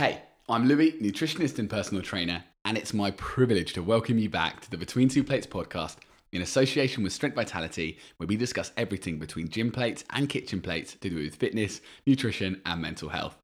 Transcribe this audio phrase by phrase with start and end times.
[0.00, 4.62] Hey, I'm Louis, nutritionist and personal trainer, and it's my privilege to welcome you back
[4.62, 5.96] to the Between Two Plates podcast
[6.32, 10.94] in association with Strength Vitality, where we discuss everything between gym plates and kitchen plates
[11.02, 13.39] to do with fitness, nutrition, and mental health.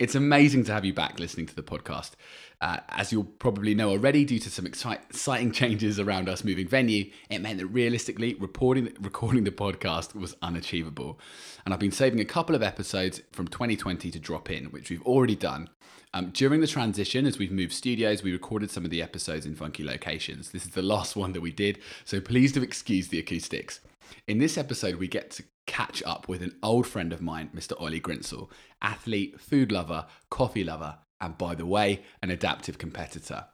[0.00, 2.12] It's amazing to have you back listening to the podcast.
[2.60, 7.12] Uh, as you'll probably know already, due to some exciting changes around us moving venue,
[7.30, 11.20] it meant that realistically, reporting, recording the podcast was unachievable.
[11.64, 15.02] And I've been saving a couple of episodes from 2020 to drop in, which we've
[15.02, 15.70] already done.
[16.12, 19.54] Um, during the transition, as we've moved studios, we recorded some of the episodes in
[19.54, 20.50] funky locations.
[20.50, 23.80] This is the last one that we did, so please do excuse the acoustics.
[24.26, 27.72] In this episode, we get to catch up with an old friend of mine, Mr.
[27.80, 28.50] Oly Grinsell,
[28.82, 33.46] athlete, food lover, coffee lover, and by the way, an adaptive competitor.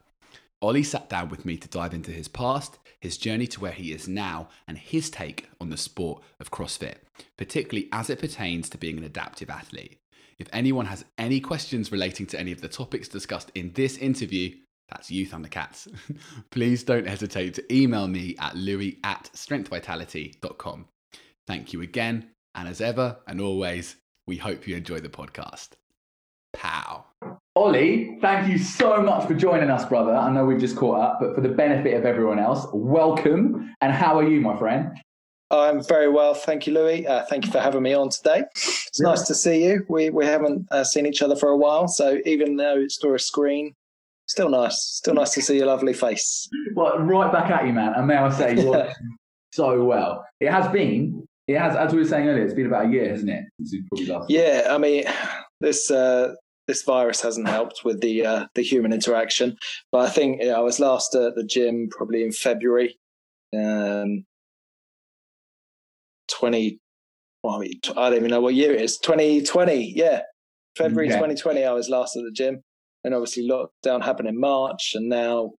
[0.62, 3.92] Oly sat down with me to dive into his past, his journey to where he
[3.92, 6.96] is now, and his take on the sport of CrossFit,
[7.38, 9.98] particularly as it pertains to being an adaptive athlete.
[10.38, 14.54] If anyone has any questions relating to any of the topics discussed in this interview,
[14.90, 15.88] that's you, Thundercats.
[16.50, 20.86] Please don't hesitate to email me at louis at strengthvitality.com.
[21.46, 22.30] Thank you again.
[22.54, 25.70] And as ever and always, we hope you enjoy the podcast.
[26.52, 27.04] Pow.
[27.56, 30.14] Oly, thank you so much for joining us, brother.
[30.14, 33.74] I know we've just caught up, but for the benefit of everyone else, welcome.
[33.80, 34.90] And how are you, my friend?
[35.50, 37.06] I'm very well, thank you, Louis.
[37.06, 38.44] Uh, thank you for having me on today.
[38.54, 39.08] It's yeah.
[39.08, 39.84] nice to see you.
[39.88, 43.14] We we haven't uh, seen each other for a while, so even though it's through
[43.14, 43.74] a screen,
[44.30, 44.80] still nice.
[44.80, 46.48] Still nice to see your lovely face.
[46.74, 47.94] Well, right back at you, man.
[47.96, 48.92] And may I say, you're
[49.52, 50.24] so well.
[50.40, 53.10] It has been it has, as we were saying earlier, it's been about a year,
[53.10, 54.24] hasn't it?
[54.28, 55.04] yeah, I mean,
[55.60, 56.34] this uh,
[56.68, 59.56] this virus hasn't helped with the uh, the human interaction.
[59.90, 62.96] But I think I was last at the gym probably in February,
[63.52, 64.24] um,
[66.28, 66.78] twenty.
[67.42, 68.98] Well, I, mean, I don't even know what year it is.
[68.98, 70.20] Twenty twenty, yeah,
[70.76, 71.64] February twenty twenty.
[71.64, 72.62] I was last at the gym,
[73.04, 75.52] and obviously lockdown happened in March, and now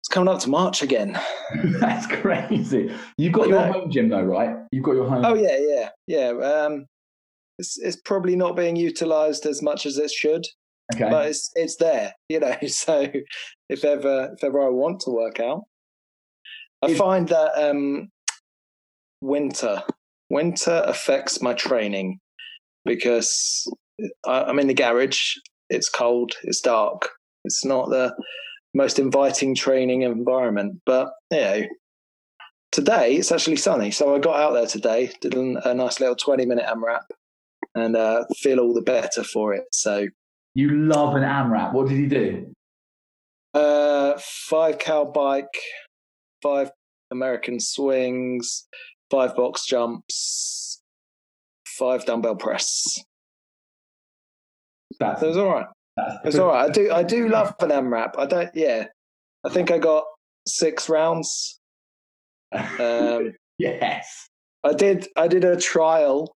[0.00, 1.18] it's coming up to March again.
[1.80, 2.94] That's crazy.
[3.16, 4.56] You've got your home gym though, right?
[4.72, 5.24] You've got your home.
[5.24, 6.28] Oh yeah, yeah, yeah.
[6.30, 6.86] Um,
[7.58, 10.44] it's it's probably not being utilised as much as it should.
[10.94, 11.10] Okay.
[11.10, 12.56] But it's it's there, you know.
[12.68, 13.06] So
[13.68, 15.64] if ever if ever I want to work out,
[16.82, 18.08] I find that um,
[19.20, 19.82] winter
[20.30, 22.20] winter affects my training
[22.84, 23.70] because
[24.26, 25.34] I, I'm in the garage.
[25.70, 26.32] It's cold.
[26.42, 27.08] It's dark.
[27.44, 28.14] It's not the
[28.74, 30.80] most inviting training environment.
[30.86, 31.62] But you know,
[32.72, 36.46] today it's actually sunny, so I got out there today, did a, nice little twenty
[36.46, 37.04] minute AMRAP,
[37.74, 39.64] and uh, feel all the better for it.
[39.72, 40.08] So
[40.54, 41.72] you love an AMRAP.
[41.72, 42.52] What did you do?
[43.54, 45.46] Uh, five cal bike,
[46.42, 46.70] five
[47.10, 48.66] American swings,
[49.10, 50.82] five box jumps,
[51.66, 52.98] five dumbbell press.
[55.00, 55.66] That was all right.
[56.24, 56.68] It's all right.
[56.68, 56.92] I do.
[56.92, 58.12] I do love an AMRAP.
[58.18, 58.50] I don't.
[58.54, 58.86] Yeah,
[59.44, 60.04] I think I got
[60.46, 61.58] six rounds.
[62.52, 64.28] Um, yes,
[64.64, 65.08] I did.
[65.16, 66.34] I did a trial.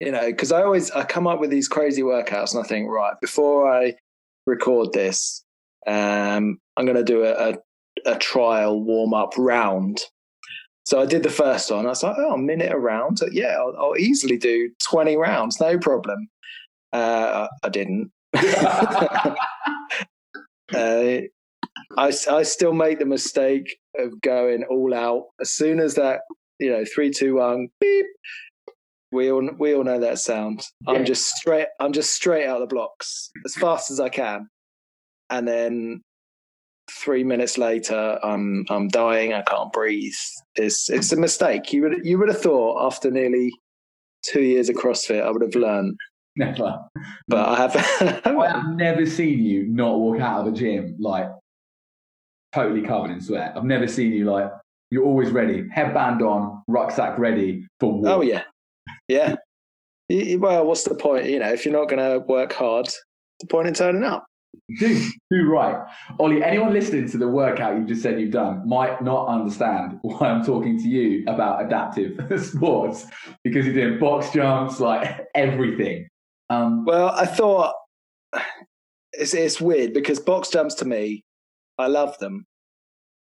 [0.00, 2.88] You know, because I always I come up with these crazy workouts, and I think
[2.88, 3.94] right before I
[4.46, 5.44] record this,
[5.86, 7.54] um, I'm going to do a, a,
[8.04, 10.00] a trial warm up round.
[10.84, 11.84] So I did the first one.
[11.84, 13.18] I was like, oh, a minute a round.
[13.18, 16.28] So, yeah, I'll, I'll, easily do 20 rounds, no problem.
[16.92, 18.10] Uh, I didn't.
[18.34, 19.36] uh,
[21.96, 25.24] I, I still make the mistake of going all out.
[25.40, 26.20] As soon as that
[26.58, 28.06] you know three two one beep
[29.12, 30.62] we all we all know that sound.
[30.86, 30.94] Yeah.
[30.94, 34.48] i'm just straight i'm just straight out of the blocks as fast as i can.
[35.30, 36.02] And then
[36.90, 39.32] three minutes later i'm i'm dying.
[39.32, 40.12] I can't breathe.
[40.56, 41.72] It's it's a mistake.
[41.72, 43.52] You would you would have thought after nearly
[44.22, 45.96] two years of crossfit i would have learned
[46.38, 46.84] Never.
[47.28, 48.26] But I have.
[48.26, 51.28] I have never seen you not walk out of a gym like
[52.54, 53.54] totally covered in sweat.
[53.56, 54.50] I've never seen you like
[54.90, 58.08] you're always ready, headband on, rucksack ready for war.
[58.08, 58.42] Oh yeah,
[59.08, 59.36] yeah.
[60.10, 61.26] well, what's the point?
[61.26, 62.86] You know, if you're not going to work hard,
[63.40, 64.26] the point in turning up.
[64.78, 65.86] Do do right,
[66.18, 66.42] Oly.
[66.42, 70.44] Anyone listening to the workout you just said you've done might not understand why I'm
[70.44, 73.06] talking to you about adaptive sports
[73.44, 76.08] because you're doing box jumps, like everything.
[76.48, 77.74] Um, well, I thought
[79.12, 81.24] it's, it's weird because box jumps to me,
[81.78, 82.46] I love them,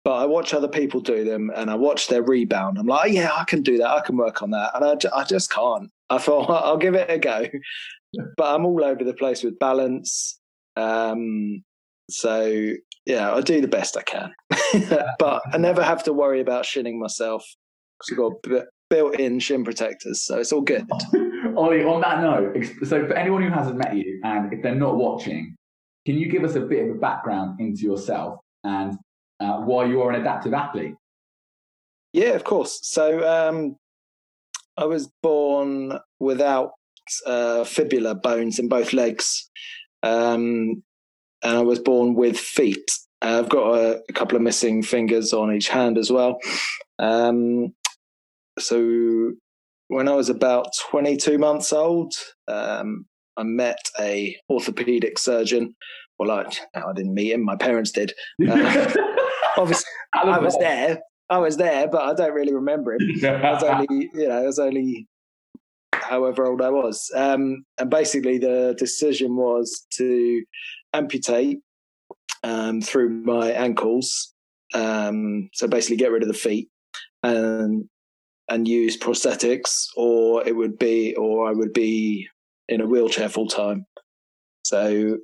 [0.03, 2.77] but I watch other people do them and I watch their rebound.
[2.77, 3.89] I'm like, yeah, I can do that.
[3.89, 4.71] I can work on that.
[4.75, 5.89] And I, I just can't.
[6.09, 7.45] I thought I'll give it a go,
[8.37, 10.39] but I'm all over the place with balance.
[10.75, 11.63] Um,
[12.09, 12.73] so
[13.05, 14.33] yeah, I do the best I can,
[15.19, 17.43] but I never have to worry about shinning myself
[17.99, 20.87] because I've got built-in shin protectors, so it's all good.
[21.57, 22.55] Oly, on that note,
[22.85, 25.55] so for anyone who hasn't met you and if they're not watching,
[26.05, 28.95] can you give us a bit of a background into yourself and
[29.39, 30.93] uh, why you are an adaptive athlete?
[32.13, 32.79] Yeah, of course.
[32.83, 33.75] So um,
[34.77, 36.73] I was born without
[37.25, 39.49] uh, fibula bones in both legs,
[40.03, 40.83] um,
[41.41, 42.91] and I was born with feet.
[43.23, 46.37] Uh, I've got a, a, couple of missing fingers on each hand as well.
[46.99, 47.73] Um,
[48.59, 49.31] so
[49.87, 52.13] when I was about 22 months old,
[52.47, 53.05] um,
[53.37, 55.75] I met a orthopedic surgeon.
[56.19, 56.45] Well, I,
[56.75, 58.11] I didn't meet him; my parents did.
[58.47, 58.93] Uh,
[59.57, 60.99] obviously, I was there.
[61.29, 63.01] I was there, but I don't really remember him.
[63.23, 65.07] I was only, you know, I was only
[65.93, 67.11] however old I was.
[67.15, 70.43] Um, and basically, the decision was to
[70.93, 71.59] amputate
[72.43, 74.33] um, through my ankles.
[74.73, 76.69] Um, so basically, get rid of the feet
[77.23, 77.87] and
[78.49, 82.27] and use prosthetics, or it would be, or I would be
[82.69, 83.85] in a wheelchair full time.
[84.63, 85.17] So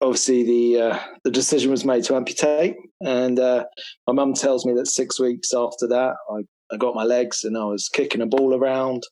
[0.00, 3.64] obviously the uh, the decision was made to amputate, and uh,
[4.06, 7.56] my mum tells me that six weeks after that, I, I got my legs and
[7.56, 9.02] I was kicking a ball around.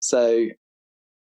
[0.00, 0.46] So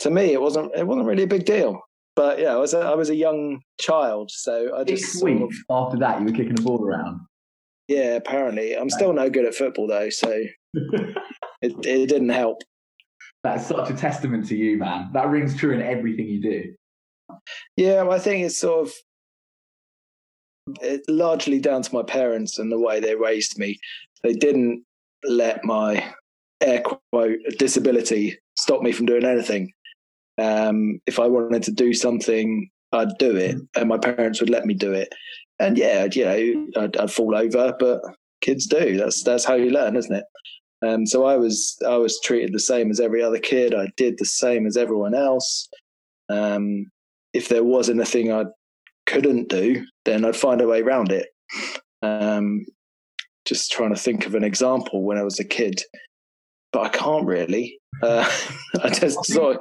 [0.00, 1.80] to me, it wasn't it wasn't really a big deal.
[2.14, 5.56] But yeah, I was a, I was a young child, so I just six weeks
[5.68, 7.20] of, after that you were kicking a ball around.
[7.88, 10.42] Yeah, apparently I'm still no good at football though, so
[11.62, 12.62] it it didn't help.
[13.42, 15.10] That's such a testament to you, man.
[15.12, 16.74] That rings true in everything you do.
[17.76, 18.94] Yeah, well, I think it's sort of
[20.80, 23.78] it, largely down to my parents and the way they raised me.
[24.22, 24.84] They didn't
[25.24, 26.12] let my
[26.60, 29.72] air quote disability stop me from doing anything.
[30.38, 34.66] Um, if I wanted to do something, I'd do it, and my parents would let
[34.66, 35.12] me do it.
[35.58, 38.00] And yeah, you know, I'd, I'd fall over, but
[38.40, 38.96] kids do.
[38.96, 40.24] That's that's how you learn, isn't it?
[40.86, 43.74] Um, so I was I was treated the same as every other kid.
[43.74, 45.68] I did the same as everyone else.
[46.28, 46.86] Um,
[47.32, 48.44] if there was anything I
[49.06, 51.28] couldn't do, then I'd find a way around it.
[52.02, 52.64] Um,
[53.44, 55.82] just trying to think of an example when I was a kid,
[56.72, 57.78] but I can't really.
[58.02, 58.28] Uh,
[58.82, 59.58] I just sort.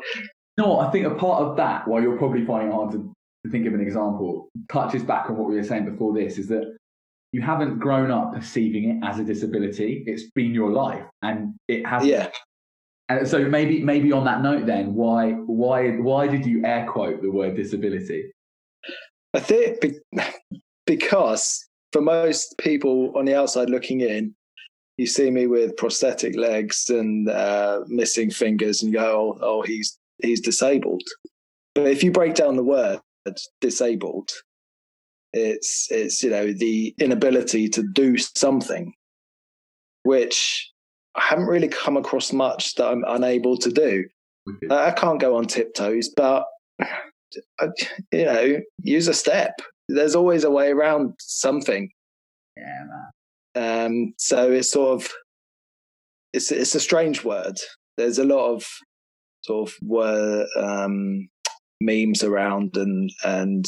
[0.57, 3.13] No, I think a part of that, why you're probably finding it hard to,
[3.45, 6.47] to think of an example, touches back on what we were saying before this, is
[6.47, 6.77] that
[7.35, 10.05] you haven't grown up perceiving it as a disability.
[10.07, 12.05] It's been your life, and it has.
[12.05, 12.29] Yeah.
[13.09, 17.21] And so maybe maybe on that note, then why why why did you air quote
[17.21, 18.31] the word disability?
[19.33, 19.83] I think
[20.85, 24.33] because for most people on the outside looking in,
[24.97, 29.61] you see me with prosthetic legs and uh, missing fingers, and you go, "Oh, oh
[29.61, 31.03] he's he's disabled."
[31.73, 33.01] But if you break down the word
[33.59, 34.31] disabled,
[35.35, 38.93] it's it's you know the inability to do something,
[40.03, 40.71] which
[41.15, 44.05] I haven't really come across much that I'm unable to do.
[44.69, 46.45] I can't go on tiptoes, but
[48.11, 49.53] you know, use a step.
[49.89, 51.89] There's always a way around something.
[52.57, 52.83] Yeah,
[53.55, 53.85] man.
[53.85, 55.11] Um, so it's sort of
[56.33, 57.57] it's it's a strange word.
[57.97, 58.65] There's a lot of
[59.43, 61.27] sort of word, um,
[61.81, 63.65] memes around and and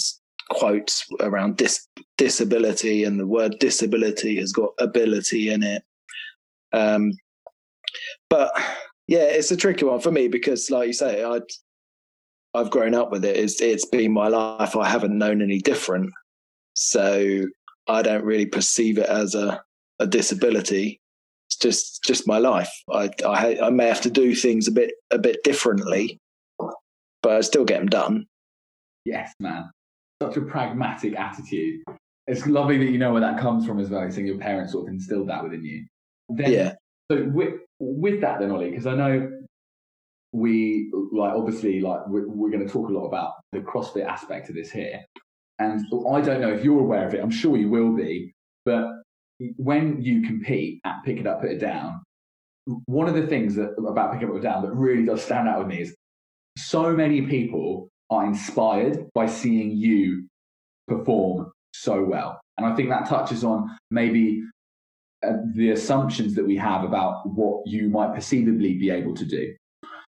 [0.50, 5.84] quotes around dis- disability, and the word disability has got ability in it.
[6.74, 7.14] Um,
[8.30, 8.52] but
[9.08, 11.44] yeah, it's a tricky one for me because, like you say, I'd
[12.54, 13.38] I've grown up with it.
[13.38, 14.76] It's it's been my life.
[14.76, 16.12] I haven't known any different,
[16.74, 17.46] so
[17.88, 19.62] I don't really perceive it as a
[20.00, 21.00] a disability.
[21.48, 22.72] It's just just my life.
[22.92, 26.20] I I, I may have to do things a bit a bit differently,
[27.22, 28.26] but I still get them done.
[29.06, 29.70] Yes, man.
[30.22, 31.82] Such a pragmatic attitude.
[32.28, 34.10] It's lovely that you know where that comes from as well.
[34.12, 35.86] Saying your parents sort of instilled that within you.
[36.30, 36.74] Then, yeah.
[37.12, 39.32] So with with that then, Oly, because I know
[40.34, 44.50] we like obviously like we're, we're going to talk a lot about the CrossFit aspect
[44.50, 45.06] of this here,
[45.60, 45.80] and
[46.12, 47.22] I don't know if you're aware of it.
[47.22, 48.34] I'm sure you will be,
[48.66, 48.88] but
[49.56, 52.02] when you compete at pick it up, put it down,
[52.86, 55.24] one of the things that about pick it up, put it down that really does
[55.24, 55.96] stand out with me is
[56.58, 60.28] so many people are inspired by seeing you
[60.88, 64.44] perform so well, and I think that touches on maybe
[65.26, 69.54] uh, the assumptions that we have about what you might perceivably be able to do.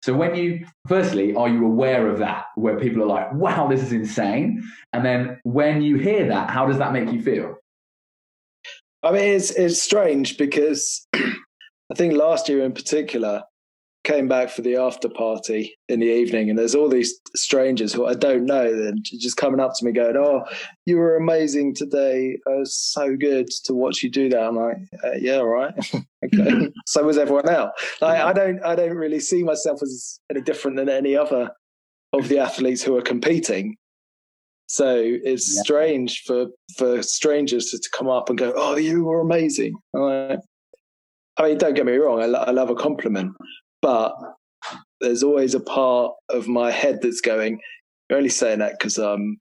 [0.06, 3.82] So when you, firstly, are you aware of that, where people are like, wow, this
[3.82, 4.64] is insane?
[4.94, 7.56] And then when you hear that, how does that make you feel?
[9.02, 13.44] I mean, it's, it's strange because I think last year in particular,
[14.06, 18.06] came back for the after party in the evening, and there's all these strangers who
[18.06, 20.44] I don't know, and just coming up to me going, "Oh,
[20.86, 22.38] you were amazing today.
[22.38, 25.74] It was so good to watch you do that." I'm like, uh, "Yeah, all right,
[26.26, 27.72] okay." so was everyone else.
[28.02, 31.50] Like, I don't, I don't really see myself as any different than any other
[32.14, 33.76] of the athletes who are competing.
[34.68, 35.62] So it's Yeah.
[35.64, 36.48] strange for
[36.78, 40.40] for strangers to, to come up and go, "Oh, you were amazing." Like,
[41.38, 43.34] I mean, don't get me wrong, I, lo- I love a compliment,
[43.86, 44.16] but
[45.00, 47.62] there's always a part of my head that's going,
[48.10, 49.38] "You're only saying that because I'm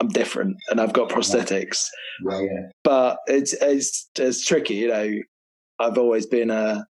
[0.00, 1.86] I'm different and I've got prosthetics."
[2.28, 2.70] Yeah, yeah.
[2.82, 5.10] But it's it's it's tricky, you know.
[5.78, 6.84] I've always been a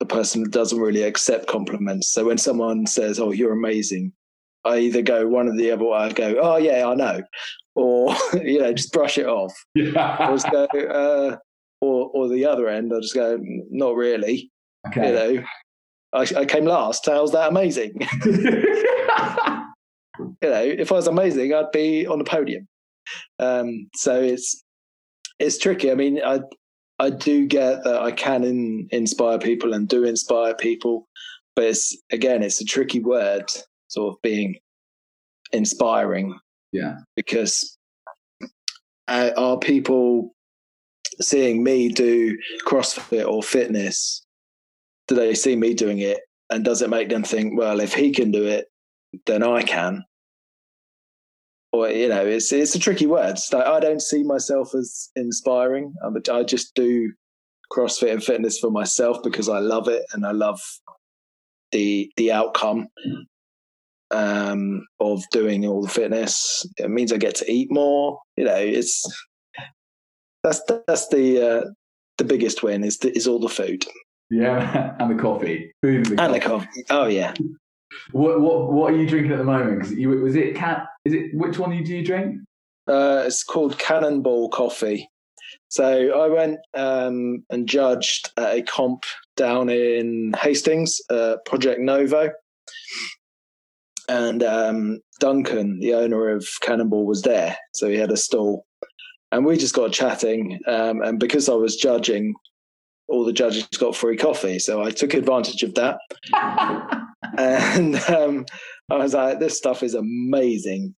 [0.00, 2.12] a person that doesn't really accept compliments.
[2.12, 4.12] So when someone says, "Oh, you're amazing,"
[4.64, 5.88] I either go one or the other.
[5.92, 7.22] I go, "Oh yeah, I know,"
[7.76, 9.54] or you know, just brush it off.
[9.76, 11.36] Or just go, uh,
[11.80, 12.92] or or the other end.
[12.92, 13.38] I just go,
[13.70, 14.50] "Not really."
[14.88, 15.06] okay.
[15.08, 15.44] You know,
[16.12, 17.06] I, I came last.
[17.06, 17.92] How's that amazing?
[18.24, 18.38] you
[20.42, 22.66] know, if I was amazing, I'd be on the podium.
[23.38, 24.64] Um, so it's
[25.38, 25.90] it's tricky.
[25.90, 26.40] I mean, I
[26.98, 31.06] I do get that I can in, inspire people and do inspire people,
[31.54, 33.44] but it's again, it's a tricky word,
[33.88, 34.56] sort of being
[35.52, 36.38] inspiring.
[36.70, 36.96] Yeah.
[37.16, 37.78] because
[39.08, 40.34] uh, are people
[41.20, 42.36] seeing me do
[42.66, 44.24] CrossFit or fitness?
[45.08, 48.12] Do they see me doing it, and does it make them think, well, if he
[48.12, 48.66] can do it,
[49.26, 50.04] then I can?
[51.72, 53.38] Or you know, it's it's a tricky word.
[53.52, 55.94] Like, I don't see myself as inspiring.
[56.30, 57.12] I just do
[57.72, 60.60] CrossFit and fitness for myself because I love it and I love
[61.72, 62.88] the the outcome
[64.10, 66.66] um, of doing all the fitness.
[66.78, 68.18] It means I get to eat more.
[68.36, 69.04] You know, it's
[70.42, 71.64] that's that's the uh,
[72.16, 73.84] the biggest win is the, is all the food
[74.30, 75.72] yeah, and the coffee.
[75.82, 76.66] Food and the and coffee.
[76.66, 76.84] coffee.
[76.90, 77.34] Oh yeah,
[78.12, 79.82] What what what are you drinking at the moment?
[79.82, 80.86] 'Cause you, was it cat?
[81.04, 82.40] Is it which one you do you drink?
[82.88, 85.08] uh, it's called Cannonball Coffee.
[85.68, 89.04] So I went um, and judged at a comp
[89.36, 92.30] down in Hastings, uh, Project Novo,
[94.08, 97.56] and um, Duncan, the owner of Cannonball, was there.
[97.74, 98.64] So he had a stall,
[99.32, 100.58] and we just got chatting.
[100.66, 102.34] Um, and because I was judging,
[103.08, 105.98] all the judges got free coffee, so I took advantage of that.
[107.38, 108.46] and um,
[108.90, 110.94] I was like, "This stuff is amazing."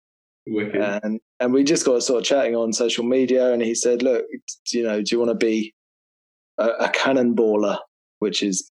[0.51, 0.81] Wicked.
[1.03, 4.25] and and we just got sort of chatting on social media and he said look
[4.71, 5.73] you know do you want to be
[6.57, 7.77] a, a cannonballer
[8.19, 8.71] which is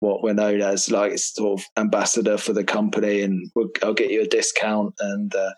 [0.00, 4.10] what we're known as like sort of ambassador for the company and we'll, i'll get
[4.10, 5.52] you a discount and uh,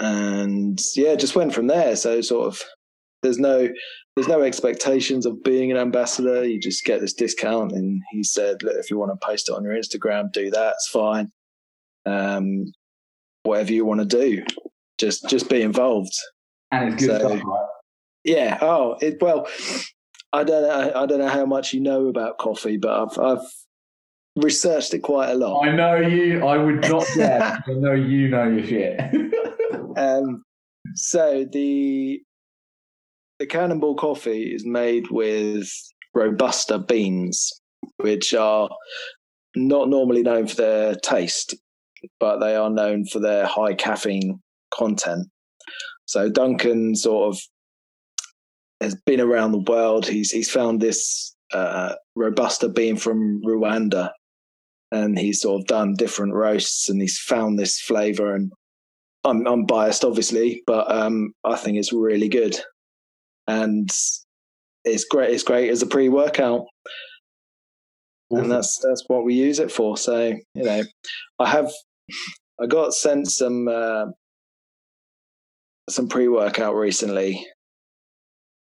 [0.00, 2.62] and yeah just went from there so sort of
[3.22, 3.68] there's no
[4.16, 8.62] there's no expectations of being an ambassador you just get this discount and he said
[8.62, 11.30] look if you want to post it on your instagram do that it's fine
[12.06, 12.72] um,
[13.42, 14.44] whatever you want to do.
[14.98, 16.12] Just just be involved.
[16.70, 17.66] and it's good so- stuff, right?
[18.22, 18.58] Yeah.
[18.60, 19.48] Oh, it, well,
[20.32, 20.92] I don't know.
[20.94, 23.46] I don't know how much you know about coffee, but I've I've
[24.36, 25.66] researched it quite a lot.
[25.66, 26.44] I know you.
[26.46, 27.64] I would not dare.
[27.66, 29.00] I know you know your shit.
[29.96, 30.44] Um,
[30.94, 32.22] so the
[33.40, 35.66] the Cannonball coffee is made with
[36.14, 37.50] Robusta beans,
[37.96, 38.68] which are
[39.56, 41.56] not normally known for their taste,
[42.20, 44.40] but they are known for their high caffeine
[44.72, 45.26] content.
[46.04, 47.40] So Duncan sort of
[48.82, 50.06] has been around the world.
[50.06, 54.10] He's he's found this uh, Robusta bean from Rwanda,
[54.92, 58.34] and he's sort of done different roasts, and he's found this flavor.
[58.34, 58.52] And
[59.24, 62.58] I'm I'm biased, obviously, but um, I think it's really good,
[63.50, 63.90] and
[64.84, 65.30] it's great.
[65.34, 66.64] It's great as a pre-workout
[68.30, 68.44] Awesome.
[68.44, 69.96] and that's that's what we use it for.
[69.96, 70.82] So you know,
[71.40, 71.70] I have
[72.62, 74.06] I got sent some uh,
[75.88, 77.44] some pre workout recently,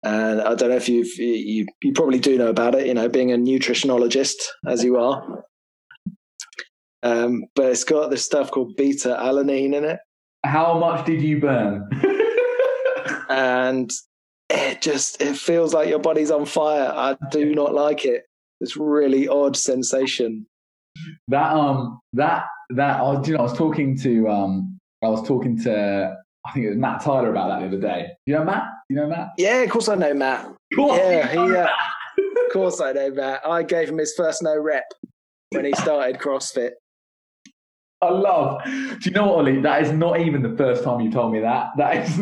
[0.05, 2.87] and I don't know if you've you, you you probably do know about it.
[2.87, 5.45] You know, being a nutritionologist as you are.
[7.03, 9.99] Um, but it's got this stuff called beta alanine in it,
[10.45, 11.89] How much did you burn?
[13.29, 13.89] and
[14.51, 16.93] it just it feels like your body's on fire.
[16.95, 18.25] I do not like it.
[18.61, 20.47] It's really odd sensation.
[21.29, 25.27] that um that that I was, you know, I was talking to um I was
[25.27, 28.09] talking to I think it was Matt Tyler about that the other day.
[28.27, 28.65] You know Matt?
[28.89, 29.29] You know Matt?
[29.37, 30.51] Yeah, of course I know Matt.
[30.71, 31.39] Yeah, he.
[31.39, 33.47] Uh, of course I know Matt.
[33.47, 34.91] I gave him his first no rep
[35.51, 36.73] when he started CrossFit.
[38.01, 38.63] I love.
[38.65, 39.61] Do you know what, Oly?
[39.61, 41.71] That is not even the first time you told me that.
[41.77, 42.17] That is.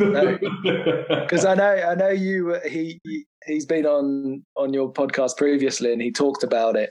[1.08, 2.58] Because I know, I know you.
[2.66, 2.98] He
[3.46, 6.90] he's been on on your podcast previously, and he talked about it.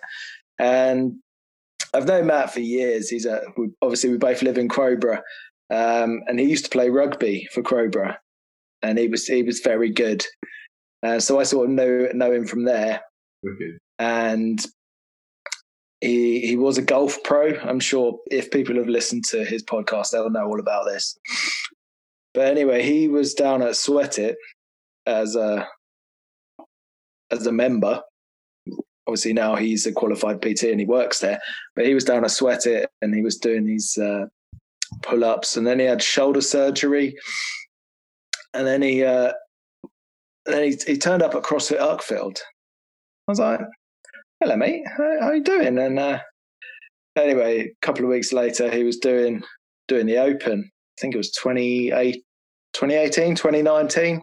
[0.60, 1.16] And
[1.94, 3.10] I've known Matt for years.
[3.10, 5.22] He's a we, obviously we both live in Crowborough,
[5.72, 8.16] um, and he used to play rugby for Crowborough,
[8.84, 10.24] and he was he was very good.
[11.02, 13.02] Uh, so I sort of know know him from there.
[13.42, 13.78] Wicked.
[14.00, 14.66] and
[16.02, 17.58] he he was a golf pro.
[17.60, 21.18] I'm sure if people have listened to his podcast, they'll know all about this.
[22.34, 24.38] But anyway, he was down at Sweat It
[25.06, 25.68] as a
[27.32, 28.02] as a member.
[29.08, 31.40] Obviously now he's a qualified PT and he works there.
[31.76, 34.26] But he was down at Sweat It and he was doing these uh,
[35.02, 37.16] pull ups, and then he had shoulder surgery,
[38.54, 39.34] and then he uh,
[40.46, 42.40] then he, he turned up at CrossFit Uckfield.
[43.28, 43.62] I was like,
[44.46, 44.84] hello, mate.
[44.96, 45.80] How, how you doing?
[45.80, 46.20] And uh,
[47.16, 49.42] anyway, a couple of weeks later, he was doing
[49.88, 50.64] doing the Open.
[50.64, 54.22] I think it was 2018, 2019.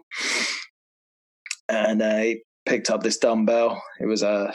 [1.68, 3.82] And uh, he picked up this dumbbell.
[3.98, 4.54] It was a, I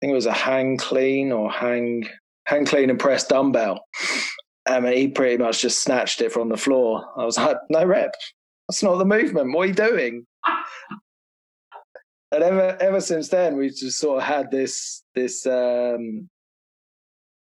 [0.00, 2.08] think it was a hang clean or hang
[2.46, 3.84] hang clean and press dumbbell.
[4.66, 7.04] Mean, he pretty much just snatched it from the floor.
[7.18, 8.14] I was like, no rep.
[8.70, 9.52] That's not the movement.
[9.52, 10.26] What are you doing?
[12.34, 16.28] And ever ever since then, we've just sort of had this this um,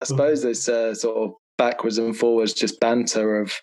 [0.02, 3.54] I suppose this uh, sort of backwards and forwards just banter of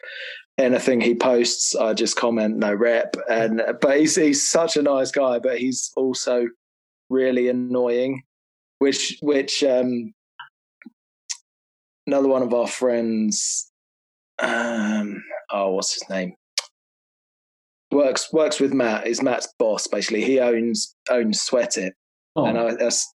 [0.59, 1.75] anything he posts.
[1.75, 5.93] I just comment no rep, and but he's he's such a nice guy, but he's
[5.97, 6.47] also
[7.11, 8.23] really annoying,
[8.79, 10.13] which which um,
[12.07, 13.71] another one of our friends.
[14.39, 16.35] Um, oh, what's his name?
[17.91, 19.07] Works works with Matt.
[19.07, 20.25] Is Matt's boss basically?
[20.25, 21.95] He owns owns Sweat It,
[22.35, 22.47] oh.
[22.47, 23.13] and I, that's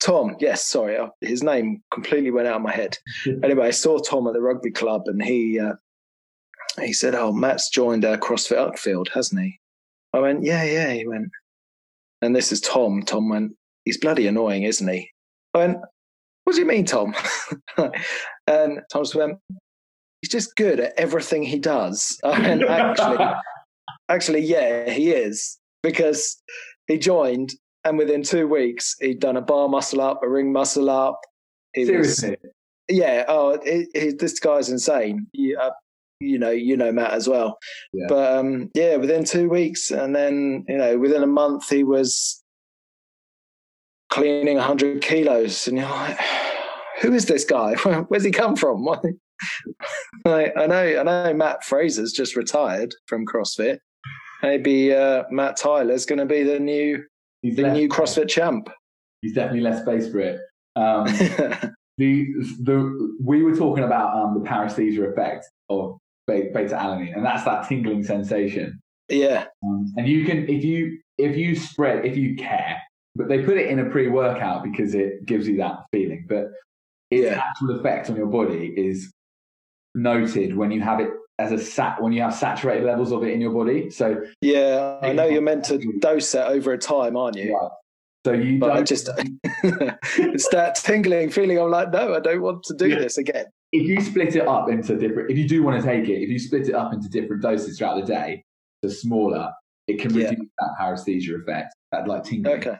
[0.00, 0.36] Tom.
[0.40, 2.96] Yes, sorry, uh, his name completely went out of my head.
[3.42, 5.74] anyway, I saw Tom at the rugby club, and he uh,
[6.80, 9.58] he said, "Oh, Matt's joined uh, CrossFit Uckfield, hasn't he?"
[10.12, 11.28] I went, "Yeah, yeah." He went,
[12.22, 13.02] and this is Tom.
[13.02, 13.52] Tom went,
[13.84, 15.10] "He's bloody annoying, isn't he?"
[15.54, 15.78] I went,
[16.44, 17.14] "What do you mean, Tom?"
[18.46, 19.38] and Tom went,
[20.20, 23.24] "He's just good at everything he does." And actually,
[24.08, 26.40] Actually, yeah, he is because
[26.86, 27.52] he joined,
[27.84, 31.20] and within two weeks, he'd done a bar muscle up, a ring muscle up.
[31.72, 32.30] He Seriously?
[32.30, 32.52] Was,
[32.88, 33.24] yeah.
[33.28, 35.26] Oh, it, it, this guy's insane.
[35.32, 35.70] You, uh,
[36.20, 37.58] you know, you know Matt as well.
[37.92, 38.06] Yeah.
[38.08, 42.42] But um, yeah, within two weeks, and then you know, within a month, he was
[44.10, 46.18] cleaning 100 kilos, and you're like,
[47.02, 47.74] who is this guy?
[48.08, 48.88] Where's he come from?
[50.24, 51.34] I, I know, I know.
[51.34, 53.78] Mat Fraser's just retired from CrossFit,
[54.42, 57.04] maybe uh, Matt Tyler's going to be the new
[57.42, 58.68] He's the new CrossFit champ.
[59.22, 60.40] He's definitely less space for it.
[60.74, 61.06] Um,
[61.98, 62.26] the
[62.60, 67.68] the we were talking about um, the paresthesia effect of beta alanine, and that's that
[67.68, 68.80] tingling sensation.
[69.08, 69.46] Yeah.
[69.64, 72.80] Um, and you can if you if you spread if you care,
[73.14, 76.26] but they put it in a pre workout because it gives you that feeling.
[76.28, 76.46] But
[77.10, 77.42] its yeah.
[77.44, 79.12] actual effect on your body is
[79.94, 83.32] noted when you have it as a sat when you have saturated levels of it
[83.32, 83.90] in your body.
[83.90, 87.54] So yeah, I know you're meant to dose it over a time, aren't you?
[87.54, 87.70] Right.
[88.24, 88.76] So you but don't...
[88.78, 89.08] I just
[89.62, 91.58] it's that tingling feeling.
[91.58, 92.98] I'm like, no, I don't want to do yeah.
[92.98, 93.46] this again.
[93.72, 96.30] If you split it up into different, if you do want to take it, if
[96.30, 98.42] you split it up into different doses throughout the day,
[98.82, 99.52] the smaller,
[99.86, 100.44] it can reduce yeah.
[100.58, 102.58] that paresthesia effect, that like tingling.
[102.58, 102.76] Okay.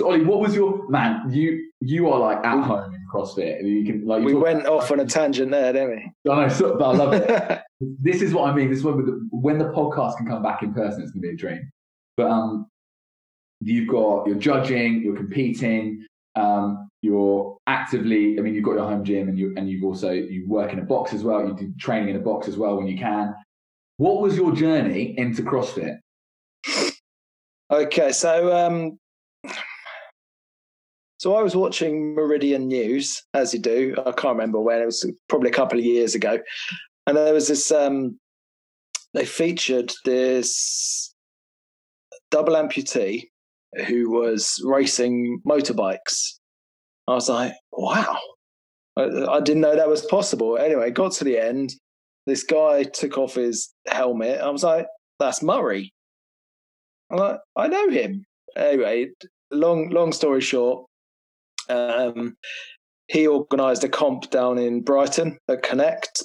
[0.00, 1.30] So Oly, what was your man?
[1.30, 3.62] You you are like at home in CrossFit.
[3.62, 6.32] You can like we went off on a tangent there, didn't we?
[6.32, 7.60] I know, so, but I love it.
[8.00, 8.70] this is what I mean.
[8.70, 11.02] This is when the, when the podcast can come back in person.
[11.02, 11.70] It's gonna be a dream.
[12.16, 12.66] But um,
[13.60, 18.38] you've got you're judging, you're competing, um, you're actively.
[18.38, 20.78] I mean, you've got your home gym, and you and you've also you work in
[20.78, 21.46] a box as well.
[21.46, 23.34] You do training in a box as well when you can.
[23.98, 25.98] What was your journey into CrossFit?
[27.70, 28.98] Okay, so um,
[31.20, 33.94] so I was watching Meridian News, as you do.
[34.06, 36.38] I can't remember when, it was probably a couple of years ago.
[37.06, 38.18] And there was this, um,
[39.12, 41.14] they featured this
[42.30, 43.24] double amputee
[43.86, 46.38] who was racing motorbikes.
[47.06, 48.18] I was like, wow,
[48.96, 50.56] I, I didn't know that was possible.
[50.56, 51.74] Anyway, got to the end.
[52.26, 54.40] This guy took off his helmet.
[54.40, 54.86] I was like,
[55.18, 55.92] that's Murray.
[57.12, 58.24] I'm like, I know him.
[58.56, 59.10] Anyway,
[59.50, 60.86] long long story short,
[61.68, 62.36] um,
[63.08, 66.22] he organised a comp down in Brighton at Connect.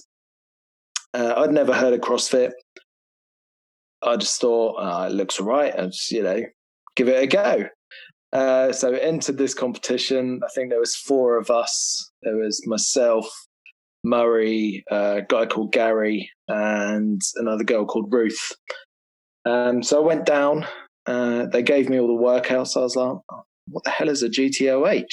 [1.14, 2.52] Uh, I'd never heard of CrossFit.
[4.04, 6.44] I just thought oh, it looks right, and you know,
[6.96, 7.66] give it a go.
[8.34, 10.42] Uh, so entered this competition.
[10.44, 12.12] I think there was four of us.
[12.22, 13.26] There was myself,
[14.04, 18.52] Murray, a guy called Gary, and another girl called Ruth.
[19.46, 20.66] Um, so I went down.
[21.06, 22.76] Uh, they gave me all the workouts.
[22.76, 25.06] I was like, oh, what the hell is a GTOH?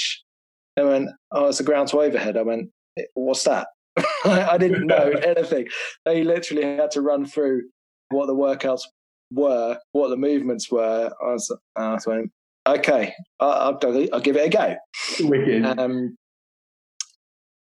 [0.78, 2.36] I went, oh, it's a ground to overhead.
[2.36, 2.70] I went,
[3.14, 3.68] what's that?
[4.24, 5.68] I didn't know anything.
[6.04, 7.62] They literally had to run through
[8.08, 8.82] what the workouts
[9.30, 11.10] were, what the movements were.
[11.22, 12.30] I was, I was went,
[12.66, 14.76] okay, I'll, I'll, I'll give it a go.
[15.20, 15.78] Wicked.
[15.78, 16.16] Um,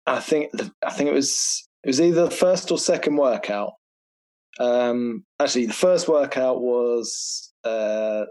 [0.07, 0.53] I think
[0.85, 3.73] I think it was it was either the first or second workout.
[4.59, 8.25] Um, actually, the first workout was uh,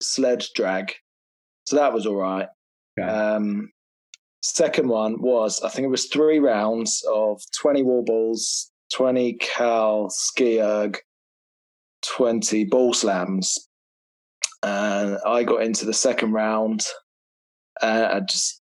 [0.00, 0.92] sled drag,
[1.64, 2.48] so that was all right.
[2.98, 3.08] Okay.
[3.08, 3.70] Um,
[4.42, 10.10] second one was I think it was three rounds of twenty wall balls, twenty cal
[10.10, 10.98] ski erg,
[12.02, 13.68] twenty ball slams,
[14.62, 16.84] and I got into the second round.
[17.80, 18.60] And I just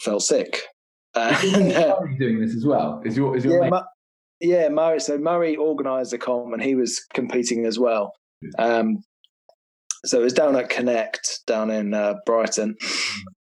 [0.00, 0.62] felt sick.
[1.16, 3.02] And, uh, Murray doing this as well.
[3.04, 3.70] Is your is your yeah?
[3.70, 5.00] Mu- yeah, Murray.
[5.00, 8.14] So Murray organised the comp, and he was competing as well.
[8.60, 9.02] Um,
[10.04, 12.76] so it was down at Connect down in uh, Brighton,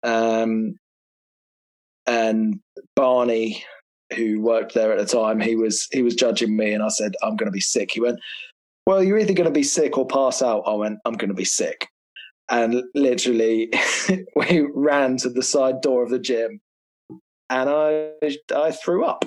[0.03, 0.77] um,
[2.07, 2.61] and
[2.95, 3.65] Barney,
[4.15, 7.15] who worked there at the time, he was he was judging me, and I said,
[7.23, 8.19] "I'm going to be sick." He went,
[8.87, 11.35] "Well, you're either going to be sick or pass out." I went, "I'm going to
[11.35, 11.89] be sick,"
[12.49, 13.71] and literally,
[14.37, 16.61] we ran to the side door of the gym,
[17.51, 18.11] and I
[18.55, 19.25] I threw up.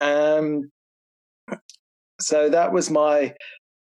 [0.00, 0.70] Um,
[2.20, 3.34] so that was my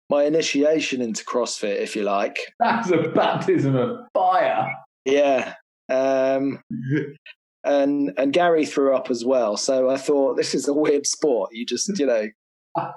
[0.10, 2.38] my initiation into CrossFit, if you like.
[2.60, 4.72] That's a baptism of fire.
[5.06, 5.54] Yeah.
[5.90, 6.62] Um,
[7.64, 9.58] and and Gary threw up as well.
[9.58, 11.50] So I thought this is a weird sport.
[11.54, 12.28] You just you know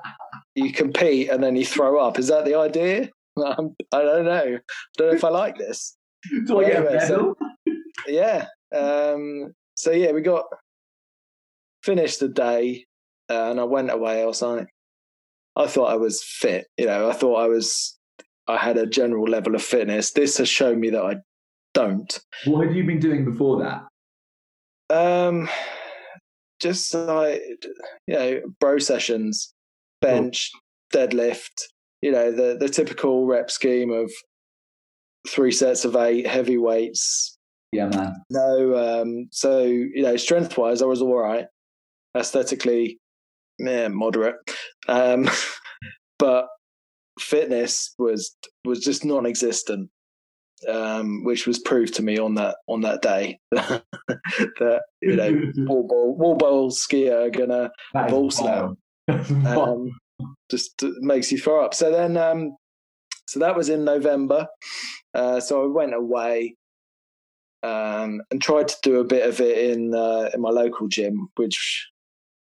[0.55, 2.19] you compete and then you throw up.
[2.19, 3.09] Is that the idea?
[3.45, 4.35] Um, I don't know.
[4.35, 4.59] I
[4.97, 5.97] don't know if I like this.
[6.47, 7.35] Do I get a medal?
[7.39, 7.75] so-
[8.09, 8.47] Yeah.
[8.75, 10.45] Um, so yeah, we got
[11.83, 12.85] finished the day,
[13.31, 14.21] uh, and I went away.
[14.23, 14.67] I was like,
[15.59, 16.67] I thought I was fit.
[16.79, 17.99] You know, I thought I was.
[18.47, 20.13] I had a general level of fitness.
[20.13, 21.17] This has shown me that I
[21.75, 22.19] don't.
[22.47, 23.83] What had you been doing before that?
[24.97, 25.49] Um,
[26.61, 27.43] just like
[28.07, 29.53] you know, bro sessions,
[30.01, 30.51] bench,
[30.95, 31.63] deadlift.
[32.01, 34.11] You know, the the typical rep scheme of
[35.29, 37.37] three sets of eight heavy weights.
[37.73, 38.15] Yeah, man.
[38.31, 41.47] No, um, so you know, strength wise, I was all right.
[42.17, 42.99] Aesthetically,
[43.59, 44.37] yeah, moderate.
[44.89, 45.29] Um,
[46.19, 46.49] but
[47.21, 49.91] fitness was was just non-existent,
[50.69, 55.87] um, which was proved to me on that on that day that you know wall
[55.87, 57.71] ball, wall ball ski erg and a
[58.09, 58.77] ball slam.
[59.09, 59.91] Um,
[60.51, 61.75] just makes you throw up.
[61.75, 62.57] So then, um,
[63.27, 64.47] so that was in November.
[65.15, 66.57] Uh, so I went away
[67.63, 71.29] um, and tried to do a bit of it in uh, in my local gym,
[71.37, 71.89] which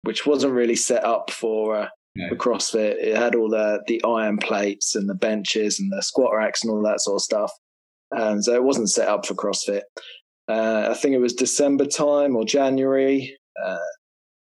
[0.03, 2.29] which wasn't really set up for uh, No.
[2.31, 2.97] for CrossFit.
[2.99, 6.71] It had all the the iron plates and the benches and the squat racks and
[6.73, 7.53] all that sort of stuff.
[8.17, 9.83] Um, so it wasn't set up for CrossFit.
[10.49, 13.37] Uh, I think it was December time or January.
[13.63, 13.77] Uh,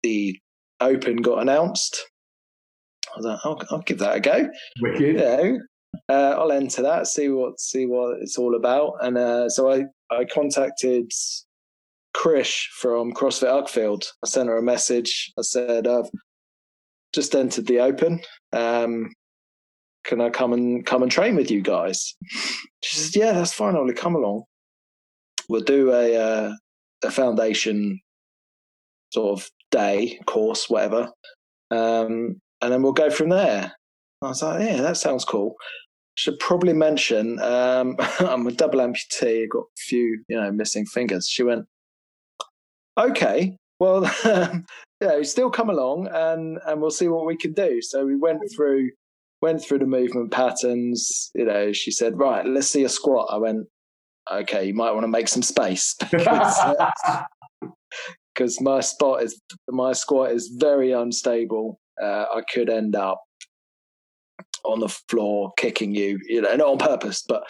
[0.02, 0.38] the
[0.80, 2.04] Open got announced.
[3.14, 4.48] I was like, I'll, I'll give that a go.
[4.82, 5.16] Wicked.
[5.16, 5.58] Know,
[6.08, 8.92] uh, I'll enter that, see what see what it's all about.
[9.00, 11.10] And uh, so I I contacted
[12.16, 14.04] Krish from CrossFit Uckfield.
[14.24, 15.32] I sent her a message.
[15.38, 16.10] I said I've
[17.12, 18.20] just entered the Open.
[18.52, 19.10] Um,
[20.04, 22.14] can I come and come and train with you guys?
[22.82, 23.76] She says, Yeah, that's fine.
[23.76, 24.44] I'll come along.
[25.48, 26.52] We'll do a uh,
[27.04, 28.00] a foundation
[29.12, 31.10] sort of day course, whatever,
[31.70, 33.72] um, and then we'll go from there.
[34.22, 35.54] I was like, Yeah, that sounds cool.
[36.14, 39.48] Should probably mention um, I'm a double amputee.
[39.48, 41.28] Got a few, you know, missing fingers.
[41.28, 41.66] She went,
[42.98, 47.80] Okay, well, you know, still come along and and we'll see what we can do.
[47.82, 48.90] So we went through
[49.42, 51.30] went through the movement patterns.
[51.34, 53.66] You know, she said, "Right, let's see a squat." I went,
[54.32, 57.22] "Okay, you might want to make some space because uh,
[58.34, 61.78] 'cause my spot is my squat is very unstable.
[62.02, 63.20] Uh, I could end up
[64.64, 67.42] on the floor kicking you, you know, not on purpose, but."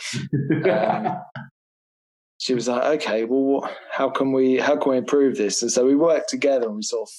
[0.68, 1.18] Um,
[2.46, 5.84] she was like, "Okay, well, how can we how can we improve this?" And so
[5.84, 7.12] we worked together and we sort of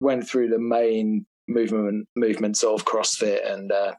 [0.00, 3.92] went through the main movement movements of CrossFit, and uh,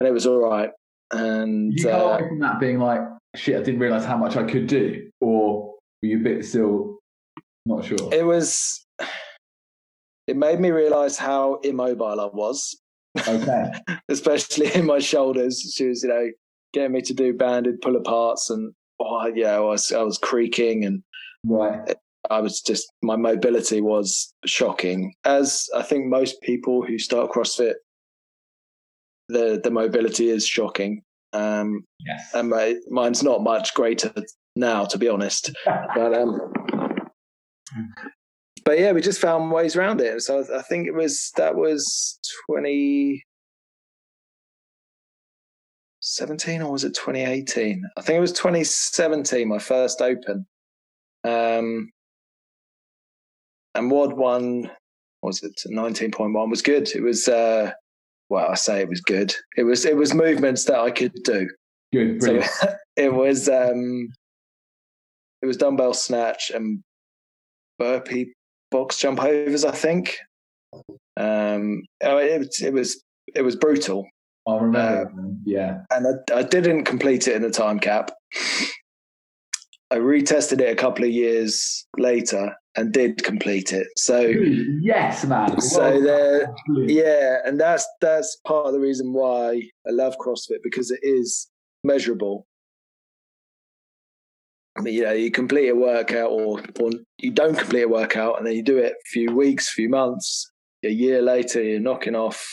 [0.00, 0.70] and it was all right.
[1.10, 3.02] And you come uh, away from that being like,
[3.36, 6.98] shit, I didn't realize how much I could do, or were you a bit still
[7.66, 8.14] not sure?
[8.14, 8.86] it was
[10.26, 12.80] it made me realize how immobile I was,
[13.28, 13.72] okay.
[14.08, 15.70] especially in my shoulders.
[15.76, 16.30] She was, you know,
[16.72, 20.84] getting me to do banded pull aparts, and oh, yeah, I was I was creaking
[20.84, 21.02] and
[21.44, 21.96] Right.
[22.28, 25.14] I was just my mobility was shocking.
[25.24, 27.74] As I think most people who start CrossFit,
[29.28, 31.02] the the mobility is shocking.
[31.32, 32.30] Um, Yes.
[32.34, 34.12] and my, mine's not much greater
[34.56, 35.50] now, to be honest.
[35.94, 36.40] But um,
[38.64, 40.20] but yeah, we just found ways around it.
[40.22, 43.24] So I think it was that was twenty
[46.10, 47.84] 17 or was it 2018?
[47.96, 50.44] I think it was 2017, my first open.
[51.22, 51.90] Um,
[53.74, 54.70] and WOD one
[55.22, 56.88] was it 19.1 was good.
[56.94, 57.70] It was uh,
[58.28, 59.34] well, I say it was good.
[59.56, 61.48] It was it was movements that I could do.
[61.92, 62.46] Good, brilliant.
[62.46, 64.08] So it was um,
[65.42, 66.82] it was dumbbell snatch and
[67.78, 68.32] burpee
[68.70, 69.64] box jump overs.
[69.64, 70.18] I think.
[71.16, 73.02] Um, oh, it, it was
[73.34, 74.06] it was brutal.
[74.46, 75.10] I remember.
[75.10, 78.10] Uh, yeah, and I, I didn't complete it in the time cap.
[79.90, 83.88] I retested it a couple of years later and did complete it.
[83.96, 84.20] So
[84.80, 85.60] yes, man.
[85.60, 86.54] So there,
[86.86, 91.48] yeah, and that's that's part of the reason why I love CrossFit because it is
[91.82, 92.46] measurable.
[94.78, 98.38] I mean, you know, you complete a workout or or you don't complete a workout,
[98.38, 100.50] and then you do it a few weeks, a few months,
[100.84, 102.46] a year later, you're knocking off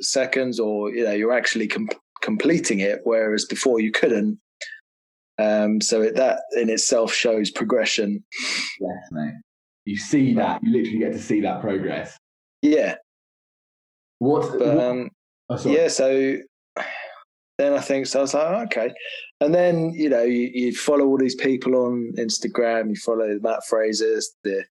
[0.00, 1.88] seconds, or you know, you're actually com-
[2.22, 4.38] completing it, whereas before you couldn't.
[5.38, 8.22] Um, so it, that in itself shows progression.
[8.80, 9.34] Yes, mate.
[9.86, 10.62] You see that.
[10.62, 12.18] You literally get to see that progress.
[12.62, 12.96] Yeah.
[14.18, 14.58] What?
[14.58, 15.10] But, what um,
[15.48, 15.88] oh, yeah.
[15.88, 16.36] So
[17.58, 18.20] then I think so.
[18.20, 18.94] I was like, oh, okay.
[19.40, 22.90] And then you know you, you, follow all these people on Instagram.
[22.90, 24.64] You follow Mat Fraser's, the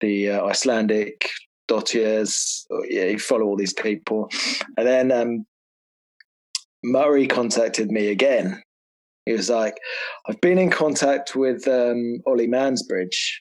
[0.00, 1.28] the uh, Icelandic
[1.68, 2.66] Dottirs.
[2.88, 4.30] Yeah, you follow all these people,
[4.76, 5.46] and then um,
[6.82, 8.62] Murray contacted me again
[9.26, 9.76] he was like,
[10.28, 13.40] I've been in contact with um, Ollie Mansbridge,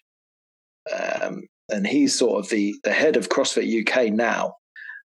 [0.91, 4.55] um, and he's sort of the, the head of CrossFit UK now.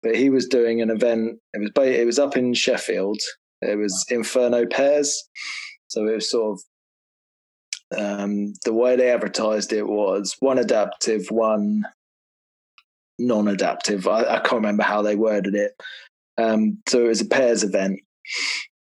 [0.03, 1.39] But he was doing an event.
[1.55, 3.19] It was it was up in Sheffield.
[3.63, 5.29] It was Inferno Pairs,
[5.89, 6.61] so it was sort
[7.93, 11.83] of um, the way they advertised it was one adaptive, one
[13.19, 14.07] non-adaptive.
[14.07, 15.73] I, I can't remember how they worded it.
[16.37, 18.01] Um, so it was a pairs event,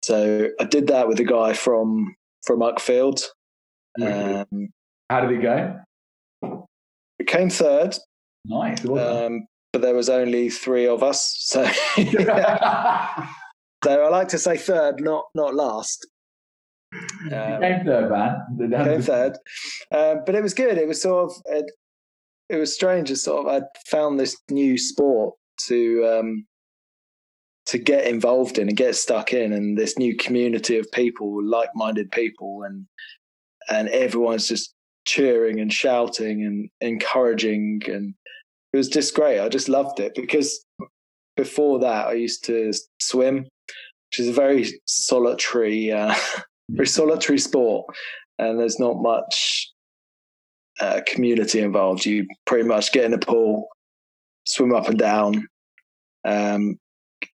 [0.03, 3.23] so I did that with a guy from from Uckfield.
[3.99, 4.57] Mm-hmm.
[4.57, 4.69] Um,
[5.09, 5.79] How did it go?
[7.19, 7.97] It came third.
[8.45, 8.85] Nice.
[8.85, 11.63] Um, but there was only three of us, so
[13.83, 16.07] so I like to say third, not not last.
[16.93, 18.71] Um, came third, man.
[18.85, 19.37] Came third,
[19.91, 20.77] um, but it was good.
[20.77, 21.71] It was sort of it,
[22.51, 23.09] it was strange.
[23.09, 25.35] It's sort of I found this new sport
[25.67, 26.45] to um,
[27.67, 32.11] to get involved in and get stuck in and this new community of people like-minded
[32.11, 32.85] people and
[33.69, 34.73] and everyone's just
[35.05, 38.13] cheering and shouting and encouraging and
[38.73, 40.65] it was just great i just loved it because
[41.37, 46.13] before that i used to swim which is a very solitary uh,
[46.69, 47.85] very solitary sport
[48.37, 49.70] and there's not much
[50.81, 53.69] uh, community involved you pretty much get in a pool
[54.45, 55.47] swim up and down
[56.25, 56.77] um,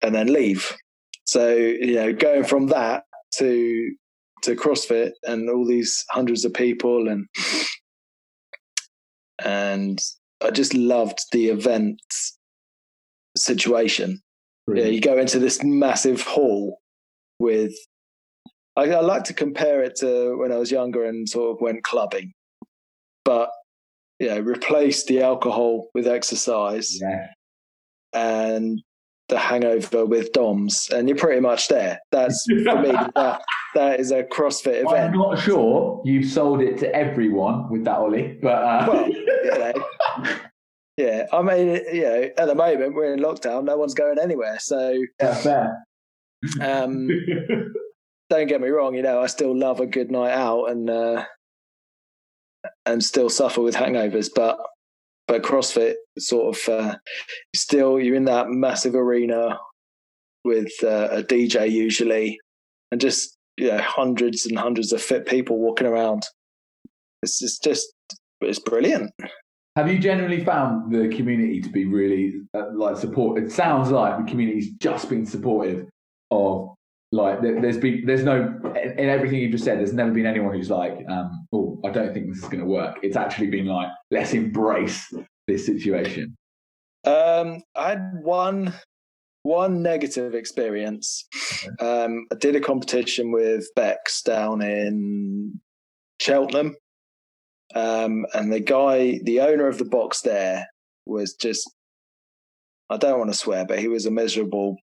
[0.02, 0.76] and then leave.
[1.24, 3.04] So you know, going from that
[3.34, 3.94] to
[4.42, 7.26] to CrossFit and all these hundreds of people and
[9.44, 10.00] and
[10.42, 12.00] I just loved the event
[13.36, 14.20] situation.
[14.72, 16.80] Yeah, you go into this massive hall
[17.38, 17.72] with.
[18.78, 21.82] I, I, like to compare it to when I was younger and sort of went
[21.82, 22.34] clubbing,
[23.26, 23.50] but
[24.18, 27.26] you know, replace the alcohol with exercise, yeah.
[28.14, 28.80] and
[29.28, 31.98] the hangover with DOMs, and you're pretty much there.
[32.12, 32.92] That's for me.
[33.14, 33.42] That
[33.74, 35.12] that is a CrossFit event.
[35.12, 38.86] I'm not sure you've sold it to everyone with that Oly, but uh...
[38.90, 39.08] well,
[39.44, 39.72] you know,
[40.96, 41.26] yeah.
[41.30, 43.64] I mean, you know, at the moment we're in lockdown.
[43.64, 45.86] No one's going anywhere, so yeah, fair.
[46.62, 47.08] Um,
[48.30, 48.94] don't get me wrong.
[48.94, 51.24] You know, I still love a good night out and uh,
[52.86, 54.58] and still suffer with hangovers, but
[55.26, 56.96] but CrossFit sort of uh,
[57.54, 59.58] still you're in that massive arena
[60.44, 62.38] with uh, a DJ usually,
[62.92, 66.24] and just you know hundreds and hundreds of fit people walking around.
[67.22, 67.92] It's, just
[68.40, 69.10] it's brilliant.
[69.74, 73.42] Have you generally found the community to be really uh, like support?
[73.42, 75.86] It sounds like the community's just been supportive
[76.30, 76.70] of
[77.12, 80.70] like there's been there's no in everything you've just said there's never been anyone who's
[80.70, 82.98] like um oh i don't think this is going to work.
[83.02, 85.12] It's actually been like let's embrace
[85.46, 86.36] this situation.
[87.04, 88.74] Um i had one
[89.42, 91.24] one negative experience.
[91.80, 95.60] Um i did a competition with bex down in
[96.20, 96.74] cheltenham.
[97.74, 100.66] Um and the guy the owner of the box there
[101.06, 101.70] was just
[102.90, 104.76] i don't want to swear but he was a miserable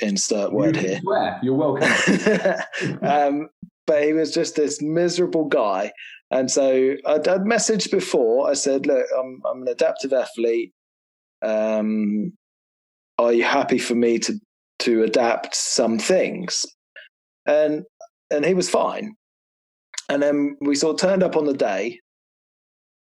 [0.00, 1.00] insert word you here.
[1.00, 1.40] Swear.
[1.42, 2.98] You're welcome.
[3.02, 3.48] um,
[3.86, 5.92] but he was just this miserable guy.
[6.30, 8.48] And so I'd, I'd messaged before.
[8.48, 10.72] I said, "Look, I'm I'm an adaptive athlete.
[11.42, 12.32] Um,
[13.18, 14.38] are you happy for me to
[14.80, 16.64] to adapt some things?"
[17.46, 17.84] and
[18.30, 19.14] and he was fine.
[20.08, 22.00] And then we sort of turned up on the day,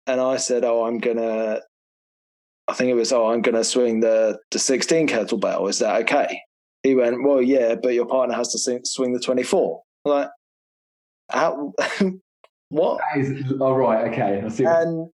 [0.07, 1.61] and I said, "Oh, I'm gonna."
[2.69, 5.69] I think it was, "Oh, I'm gonna swing the the 16 kettlebell.
[5.69, 6.41] Is that okay?"
[6.83, 10.29] He went, "Well, yeah, but your partner has to swing, swing the 24." I'm like,
[11.31, 11.73] how?
[12.71, 13.01] what?
[13.15, 14.43] That is, oh, right, okay.
[14.45, 14.65] I see.
[14.65, 15.11] what- And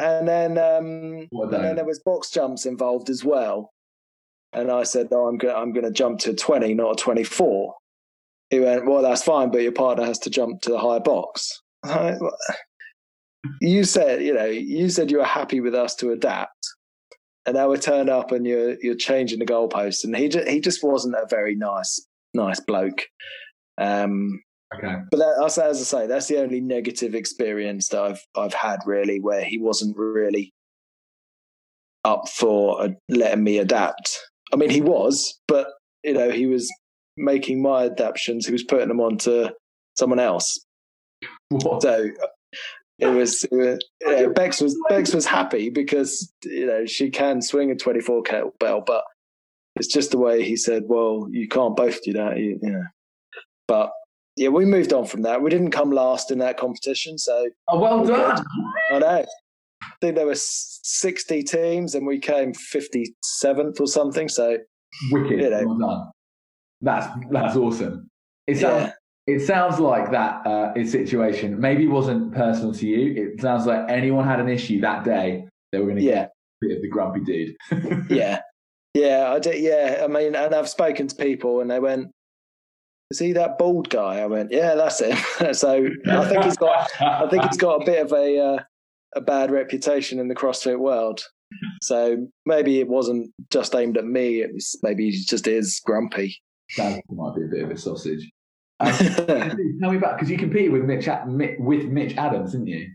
[0.00, 3.72] and then um, and then there was box jumps involved as well.
[4.52, 5.54] And I said, "No, I'm going.
[5.56, 7.74] I'm going to jump to 20, not a 24."
[8.50, 11.60] He went, "Well, that's fine, but your partner has to jump to the higher box."
[11.82, 12.34] I'm like, "What?"
[13.60, 16.57] You said, you know, you said you were happy with us to adapt,
[17.46, 20.04] and now we turned up and you're you're changing the goalposts.
[20.04, 23.02] And he just, he just wasn't a very nice nice bloke.
[23.80, 24.42] Um,
[24.74, 24.96] okay.
[25.10, 28.80] but that, as, as I say, that's the only negative experience that I've I've had
[28.86, 30.52] really, where he wasn't really
[32.04, 34.18] up for uh, letting me adapt.
[34.52, 35.68] I mean, he was, but
[36.02, 36.70] you know, he was
[37.16, 38.46] making my adaptations.
[38.46, 39.48] He was putting them onto
[39.96, 40.58] someone else.
[41.50, 41.82] What?
[41.82, 42.10] So
[42.98, 46.86] it was, uh, it was you know, Bex was Bex was happy because you know
[46.86, 49.04] she can swing a twenty four kettlebell, but
[49.76, 50.84] it's just the way he said.
[50.86, 52.84] Well, you can't both do that, you, you know.
[53.68, 53.90] But
[54.36, 55.42] yeah, we moved on from that.
[55.42, 58.44] We didn't come last in that competition, so Oh, well done.
[58.92, 59.06] I know.
[59.06, 59.26] I
[60.00, 64.28] think there were sixty teams, and we came fifty seventh or something.
[64.28, 64.58] So
[65.12, 65.40] Wicked.
[65.40, 65.62] You know.
[65.66, 66.10] Well done.
[66.80, 68.10] That's that's awesome.
[68.46, 68.92] It sounds yeah,
[69.28, 73.34] it sounds like that uh, situation maybe wasn't personal to you.
[73.34, 76.12] It sounds like anyone had an issue that day, they were going to yeah.
[76.12, 77.56] get a bit of the grumpy dude.
[78.10, 78.40] yeah,
[78.94, 79.62] yeah, I did.
[79.62, 82.08] Yeah, I mean, and I've spoken to people, and they went,
[83.10, 85.18] "Is he that bald guy?" I went, "Yeah, that's him."
[85.52, 88.58] so I think he's got, I think he's got a bit of a uh,
[89.14, 91.20] a bad reputation in the CrossFit world.
[91.82, 94.40] So maybe it wasn't just aimed at me.
[94.40, 96.40] It was maybe he just is grumpy.
[96.78, 98.30] That might be a bit of a sausage.
[98.80, 98.92] Um,
[99.80, 101.08] tell me about because you competed with Mitch
[101.58, 102.92] with Mitch Adams, didn't you?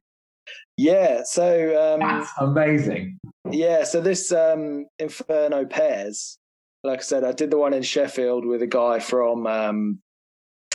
[0.77, 1.21] yeah.
[1.23, 3.19] So um, That's amazing.
[3.51, 6.37] Yeah, so this um, Inferno pairs,
[6.83, 9.99] like I said, I did the one in Sheffield with a guy from um,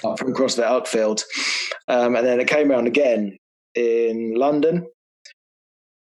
[0.05, 1.25] Oh, from CrossFit Uckfield,
[1.89, 3.37] um, and then it came around again
[3.75, 4.87] in London,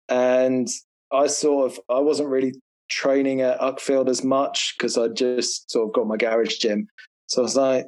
[0.08, 0.70] and
[1.12, 2.54] I sort of I wasn't really
[2.90, 6.88] training at Uckfield as much because I just sort of got my garage gym,
[7.32, 7.86] so I was like,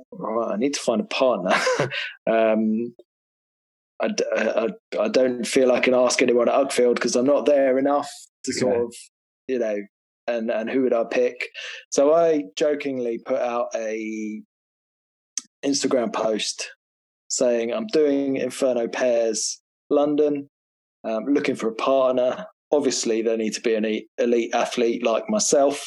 [0.50, 1.52] I need to find a partner.
[2.32, 2.96] um,
[4.02, 7.78] I, I, I don't feel I can ask anyone at Uckfield because I'm not there
[7.78, 8.10] enough
[8.46, 8.60] to Okay.
[8.60, 8.96] sort of,
[9.50, 9.80] you know,
[10.28, 11.50] and and who would I pick?
[11.90, 14.42] So I jokingly put out a
[15.66, 16.72] Instagram post
[17.28, 20.48] saying I'm doing Inferno pairs London,
[21.04, 22.46] um, looking for a partner.
[22.72, 25.86] Obviously, they need to be an elite athlete like myself,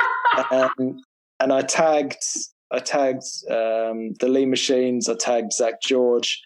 [0.50, 1.00] um,
[1.40, 2.22] and I tagged
[2.70, 6.40] I tagged um, the Lean Machines, I tagged Zach George,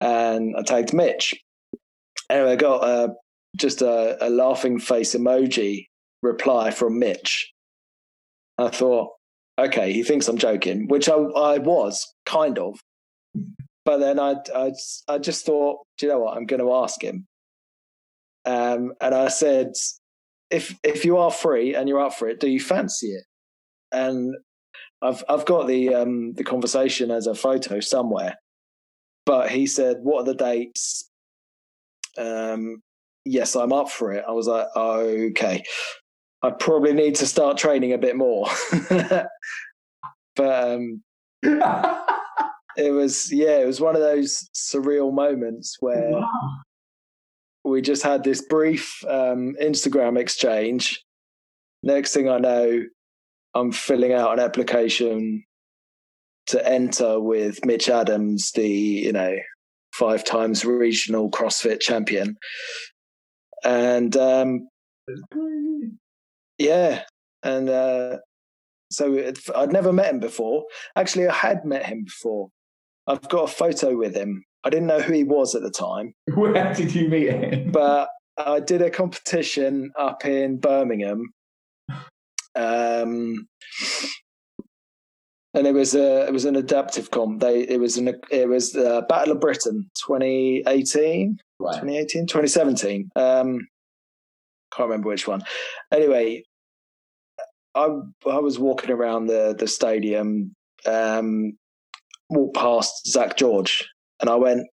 [0.00, 1.34] and I tagged Mitch.
[2.30, 3.08] Anyway, I got uh,
[3.56, 5.86] just a, a laughing face emoji
[6.22, 7.52] reply from Mitch.
[8.58, 9.10] I thought,
[9.58, 12.80] okay, he thinks I'm joking, which I, I was kind of.
[13.84, 14.72] But then I, I,
[15.08, 16.36] I just thought, do you know what?
[16.36, 17.26] I'm going to ask him.
[18.44, 19.72] Um, and I said,
[20.50, 23.24] if if you are free and you're up for it, do you fancy it?
[23.92, 24.34] And
[25.02, 28.36] I've I've got the um, the conversation as a photo somewhere.
[29.24, 31.10] But he said, "What are the dates?"
[32.18, 32.82] Um,
[33.26, 34.24] yes, I'm up for it.
[34.26, 35.62] I was like, okay,
[36.42, 38.48] I probably need to start training a bit more.
[40.36, 41.02] but um,
[41.42, 46.12] it was, yeah, it was one of those surreal moments where
[47.64, 51.02] we just had this brief um, Instagram exchange.
[51.82, 52.82] Next thing I know,
[53.56, 55.42] I'm filling out an application
[56.48, 59.36] to enter with Mitch Adams, the you know
[59.94, 62.36] five times regional CrossFit champion,
[63.64, 64.68] and um,
[66.58, 67.02] yeah,
[67.42, 68.18] and uh,
[68.90, 70.64] so it, I'd never met him before.
[70.94, 72.48] Actually, I had met him before.
[73.06, 74.44] I've got a photo with him.
[74.64, 77.70] I didn't know who he was at the time, Where did you meet him?
[77.70, 81.32] but I did a competition up in Birmingham.
[82.56, 83.46] Um,
[85.54, 87.40] and it was a it was an adaptive comp.
[87.40, 91.72] They it was an it was the Battle of Britain 2018, Right.
[91.72, 93.10] 2018, 2017.
[93.16, 93.66] Um,
[94.74, 95.42] can't remember which one.
[95.92, 96.42] Anyway,
[97.74, 97.84] I
[98.26, 100.54] I was walking around the the stadium,
[100.84, 101.56] um,
[102.28, 103.88] walked past Zach George,
[104.20, 104.66] and I went,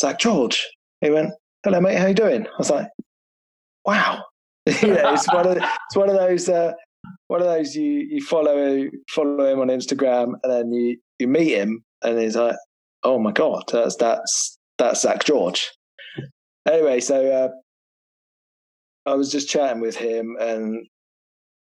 [0.00, 0.66] Zach George.
[1.00, 1.30] He went,
[1.64, 1.98] "Hello, mate.
[1.98, 2.88] How you doing?" I was like,
[3.84, 4.24] "Wow."
[4.82, 6.72] you know, it's one of it's one of those uh,
[7.28, 11.54] one of those you you follow follow him on Instagram, and then you you meet
[11.54, 12.56] him, and he's like,
[13.02, 15.70] "Oh my god, that's that's that's Zak George."
[16.66, 20.86] Anyway, so uh, I was just chatting with him and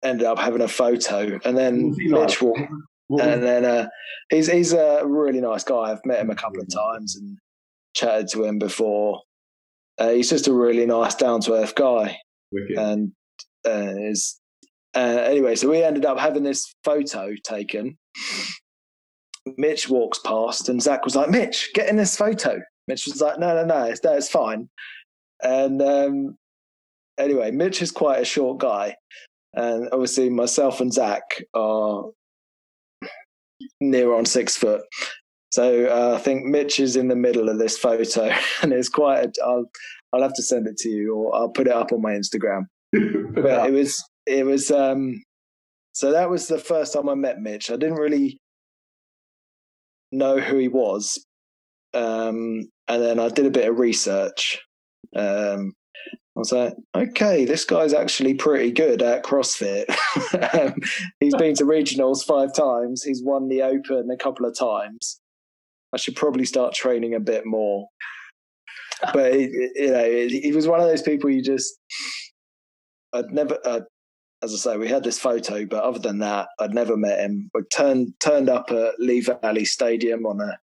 [0.04, 2.60] ended up having a photo, and then Mitch walked,
[3.10, 3.88] and then uh,
[4.30, 5.92] he's he's a really nice guy.
[5.92, 7.38] I've met him a couple of times and
[7.96, 9.22] chatted to him before.
[9.98, 12.18] Uh, he's just a really nice, down to earth guy,
[12.52, 12.78] Wicked.
[12.78, 13.12] and
[13.66, 14.40] uh, is
[14.96, 15.56] uh, anyway.
[15.56, 17.98] So we ended up having this photo taken.
[19.58, 23.40] Mitch walks past, and Zach was like, "Mitch, get in this photo." Mitch was like,
[23.40, 24.70] "No, no, no, it's, no, it's fine."
[25.44, 26.38] And um,
[27.18, 28.96] anyway, Mitch is quite a short guy,
[29.54, 31.22] and obviously myself and Zach
[31.54, 32.06] are
[33.82, 34.82] near on six foot.
[35.52, 38.32] So uh, I think Mitch is in the middle of this photo,
[38.62, 39.26] and it's quite.
[39.26, 39.70] A, I'll
[40.14, 42.64] I'll have to send it to you, or I'll put it up on my Instagram.
[43.34, 44.72] But it was it was.
[44.72, 45.24] um
[45.94, 47.70] So that was the first time I met Mitch.
[47.70, 48.40] I didn't really
[50.12, 51.24] know who he was,
[51.94, 54.60] um, and then I did a bit of research.
[55.16, 55.74] Um,
[56.38, 59.86] I was like, okay, this guy's actually pretty good at CrossFit.
[60.54, 60.76] um,
[61.20, 63.02] he's been to regionals five times.
[63.02, 65.20] He's won the Open a couple of times.
[65.94, 67.88] I should probably start training a bit more.
[69.14, 71.78] But he, you know, he was one of those people you just.
[73.14, 73.82] I'd never, uh,
[74.44, 77.50] as I say, we had this photo, but other than that, I'd never met him.
[77.54, 80.58] We turned turned up at Lee Valley Stadium on a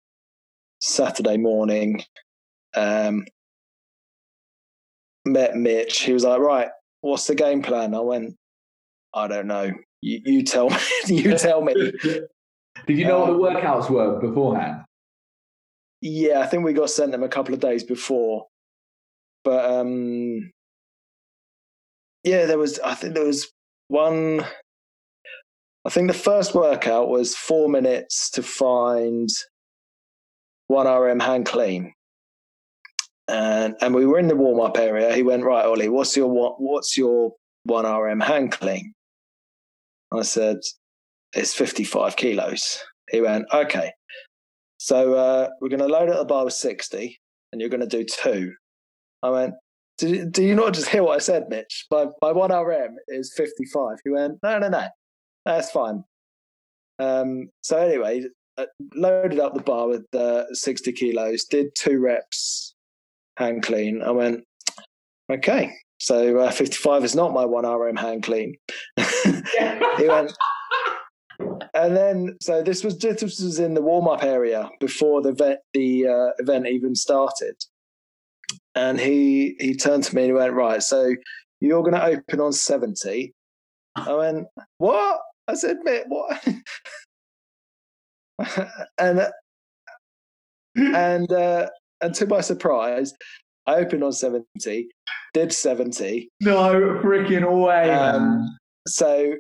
[0.80, 2.04] Saturday morning.
[2.76, 3.26] Um,
[5.26, 6.02] met Mitch.
[6.02, 6.70] He was like, "Right,
[7.02, 8.36] what's the game plan?" I went,
[9.14, 9.72] "I don't know.
[10.02, 10.78] You, you tell me.
[11.08, 11.74] you tell me."
[12.88, 14.84] Did you know what the workouts were beforehand?
[16.02, 18.48] Yeah, I think we got sent them a couple of days before,
[19.44, 20.52] but um,
[22.24, 22.80] yeah, there was.
[22.80, 23.52] I think there was
[23.88, 24.44] one.
[25.86, 29.30] I think the first workout was four minutes to find
[30.68, 31.94] one RM hang clean,
[33.28, 35.14] and and we were in the warm up area.
[35.14, 35.88] He went right, Oly.
[35.90, 36.56] What's your what?
[36.60, 37.34] What's your
[37.64, 38.94] one RM hang clean?
[40.12, 40.58] I said
[41.34, 42.80] it's fifty five kilos.
[43.12, 43.92] He went okay.
[44.82, 47.22] So uh, we're going to load at the bar with sixty,
[47.52, 48.52] and you're going to do two.
[49.22, 49.54] I went.
[50.00, 51.86] Do, you not just hear what I said, Mitch?
[51.92, 53.98] My my one RM is fifty five.
[54.04, 54.40] He went.
[54.42, 54.88] No, no, no.
[55.46, 56.04] That's fine.
[56.98, 58.24] Um, so anyway,
[58.58, 58.66] uh,
[58.96, 62.74] loaded up the bar with uh, 60 kilos, did two reps
[63.38, 64.02] hang clean.
[64.02, 64.44] I went,
[65.32, 68.56] okay, so uh, 55 is not my one RM hang clean.
[68.98, 70.32] he went,
[71.74, 75.60] and then so this was this was in the warm up area before the event,
[75.74, 77.56] the uh, event even started,
[78.76, 81.16] and he he turned to me and he went, right, so
[81.60, 83.34] you're going to open on 70.
[83.96, 84.48] I went,
[84.80, 85.20] what?
[85.48, 86.48] I said, mate, what?
[88.98, 89.28] and
[90.76, 91.68] and uh,
[92.02, 93.14] and to my surprise,
[93.68, 94.88] I opened on seventy,
[95.34, 96.30] did seventy.
[96.40, 97.90] No freaking way.
[97.92, 99.34] Um, so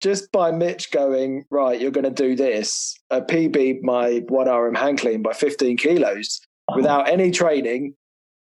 [0.00, 2.98] just by Mitch going right, you're going to do this.
[3.10, 6.40] A PB my one RM hang clean by fifteen kilos
[6.74, 7.94] without any training.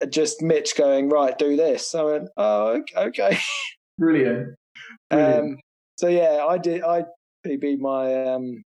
[0.09, 1.93] Just Mitch going right, do this.
[1.93, 3.37] I went, oh, okay.
[3.99, 4.55] Brilliant.
[5.09, 5.39] Brilliant.
[5.39, 5.57] Um,
[5.97, 6.83] so yeah, I did.
[6.83, 7.05] I
[7.45, 8.63] PB my um,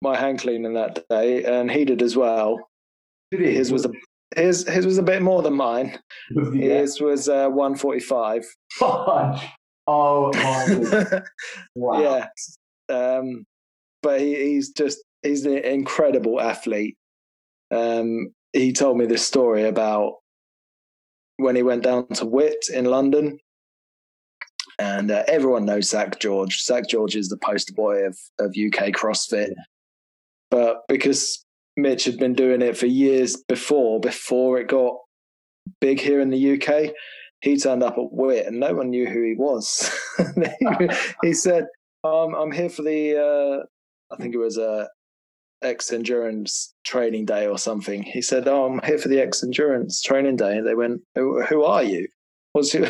[0.00, 2.68] my hand cleaning that day, and he did as well.
[3.30, 3.54] Did he?
[3.54, 3.90] His was a
[4.36, 5.98] his his was a bit more than mine.
[6.30, 6.80] Yeah.
[6.80, 8.44] His was uh, one forty five.
[8.72, 9.42] Fudge.
[9.90, 11.22] Oh my.
[11.74, 12.00] wow.
[12.00, 12.26] Yeah,
[12.94, 13.46] um,
[14.02, 16.96] but he, he's just he's an incredible athlete.
[17.70, 20.16] Um, he told me this story about
[21.38, 23.38] when he went down to Wit in London,
[24.78, 26.62] and uh, everyone knows Zach George.
[26.62, 29.54] Zach George is the poster boy of of UK CrossFit,
[30.50, 31.46] but because
[31.78, 34.96] Mitch had been doing it for years before, before it got
[35.80, 36.92] big here in the UK,
[37.40, 39.90] he turned up at Wit and no one knew who he was.
[41.22, 41.66] he, said,
[42.04, 44.88] um, "I'm here for the, uh, I think it was a
[45.62, 50.02] X Endurance training day or something." He said, "Oh, I'm here for the X Endurance
[50.02, 52.08] training day." And they went, "Who, who are you?"
[52.52, 52.88] What's you?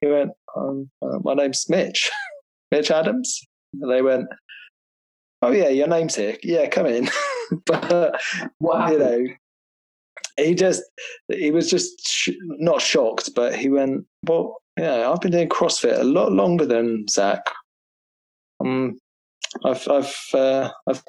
[0.00, 2.10] he went, um, uh, "My name's Mitch,
[2.70, 3.40] Mitch Adams."
[3.80, 4.26] And they went,
[5.42, 6.36] "Oh yeah, your name's here.
[6.42, 7.08] Yeah, come in."
[7.66, 8.20] but
[8.58, 9.26] What you know,
[10.36, 10.82] he just
[11.28, 15.98] he was just sh- not shocked, but he went, "Well, yeah, I've been doing CrossFit
[15.98, 17.42] a lot longer than Zach.
[18.60, 18.98] Um,
[19.64, 21.02] I've I've uh, I've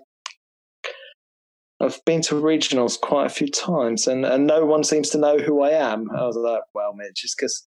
[1.79, 5.37] I've been to regionals quite a few times, and and no one seems to know
[5.37, 7.67] who I am." I was like, "Well, Mitch, it's because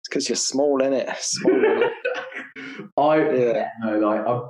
[0.00, 1.08] it's because you're small, in it?
[1.20, 1.90] Small, innit?"
[2.98, 3.68] I Yeah.
[3.82, 4.42] no, like I've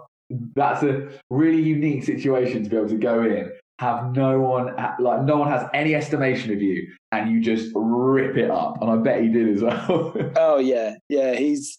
[0.57, 5.23] that's a really unique situation to be able to go in, have no one like
[5.23, 8.81] no one has any estimation of you, and you just rip it up.
[8.81, 10.15] And I bet he did as well.
[10.37, 11.35] oh yeah, yeah.
[11.35, 11.79] He's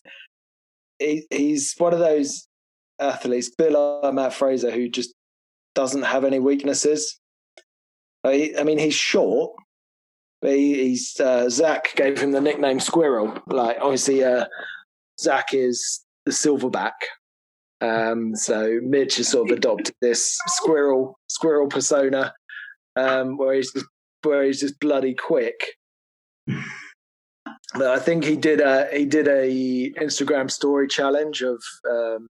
[1.00, 2.48] he, he's one of those
[3.00, 5.14] athletes, bit like Mat Fraser, who just
[5.76, 7.20] doesn't have any weaknesses.
[8.24, 9.54] I, I mean, he's short,
[10.42, 13.38] but he, he's uh, Zach gave him the nickname Squirrel.
[13.48, 14.46] Like obviously, uh,
[15.20, 16.94] Zach is the silverback,
[17.82, 22.34] um, so Mitch has sort of adopted this squirrel squirrel persona,
[22.96, 23.86] um, where he's just,
[24.24, 25.56] where he's just bloody quick.
[27.74, 32.28] but I think he did a he did a Instagram story challenge of um,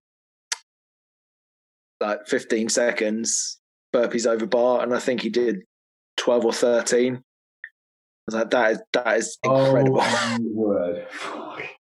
[2.01, 3.59] like 15 seconds
[3.95, 5.61] burpees over bar, and I think he did
[6.17, 7.15] 12 or 13.
[7.15, 7.19] I
[8.25, 9.99] was like, that is that is incredible.
[10.01, 11.07] Oh, word.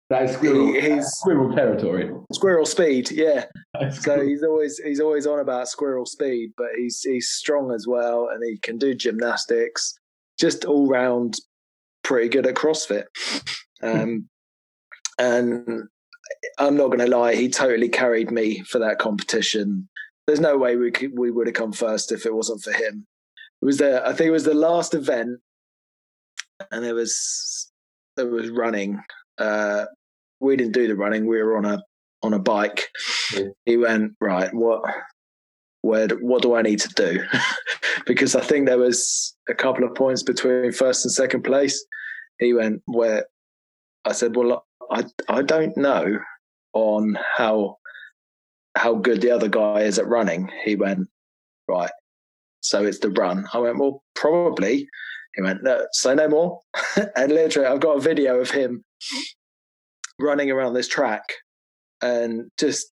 [0.10, 2.10] That is squirrel, he, he's, squirrel territory.
[2.32, 3.46] Squirrel speed, yeah.
[3.92, 4.26] so cool.
[4.26, 8.44] he's always he's always on about squirrel speed, but he's he's strong as well, and
[8.44, 10.00] he can do gymnastics.
[10.40, 11.36] Just all round,
[12.04, 13.06] pretty good at CrossFit.
[13.84, 14.28] Um,
[15.20, 15.84] and
[16.58, 19.88] I'm not going to lie, he totally carried me for that competition.
[20.26, 23.06] There's no way we could, we would have come first if it wasn't for him.
[23.62, 25.40] It was the I think it was the last event,
[26.72, 27.72] and there was
[28.16, 29.02] there was running.
[29.38, 29.86] Uh,
[30.40, 31.26] we didn't do the running.
[31.26, 31.82] We were on a
[32.22, 32.88] on a bike.
[33.34, 33.48] Yeah.
[33.66, 34.54] He went right.
[34.54, 34.82] What?
[35.82, 36.08] Where?
[36.08, 37.24] What do I need to do?
[38.06, 41.84] because I think there was a couple of points between first and second place.
[42.40, 43.26] He went where.
[44.06, 46.20] I said, well, I I don't know
[46.74, 47.78] on how
[48.76, 50.50] how good the other guy is at running.
[50.64, 51.08] He went
[51.68, 51.92] right.
[52.62, 53.46] So it's the run.
[53.54, 54.88] I went well, probably.
[55.36, 56.60] He went no, say no more.
[57.16, 58.84] and literally, I've got a video of him
[60.20, 61.24] running around this track
[62.02, 62.92] and just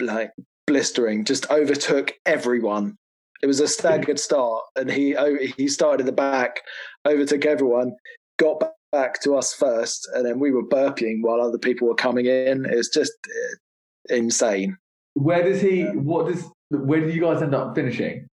[0.00, 0.32] like
[0.66, 2.96] blistering, just overtook everyone.
[3.42, 5.14] It was a staggered start, and he
[5.56, 6.60] he started in the back,
[7.06, 7.94] overtook everyone,
[8.38, 12.26] got back to us first, and then we were burping while other people were coming
[12.26, 12.64] in.
[12.64, 14.78] It was just uh, insane.
[15.14, 15.82] Where does he?
[15.84, 16.44] What does?
[16.70, 18.26] Where did you guys end up finishing?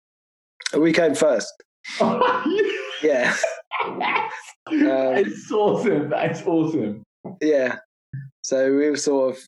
[0.76, 1.52] We came first.
[3.02, 3.34] yeah.
[4.68, 4.76] Um,
[5.16, 6.10] it's awesome.
[6.10, 7.02] That's awesome.
[7.40, 7.76] Yeah.
[8.42, 9.42] So we were sort of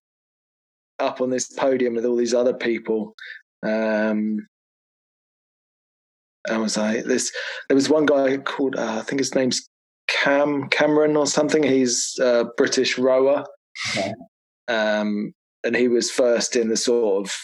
[0.98, 3.14] up on this podium with all these other people.
[3.62, 4.46] Um,
[6.48, 7.32] I was like, this.
[7.68, 9.68] There was one guy called uh, I think his name's
[10.08, 11.62] Cam Cameron or something.
[11.62, 13.44] He's a British rower,
[13.90, 14.12] okay.
[14.68, 15.32] um,
[15.64, 17.34] and he was first in the sort of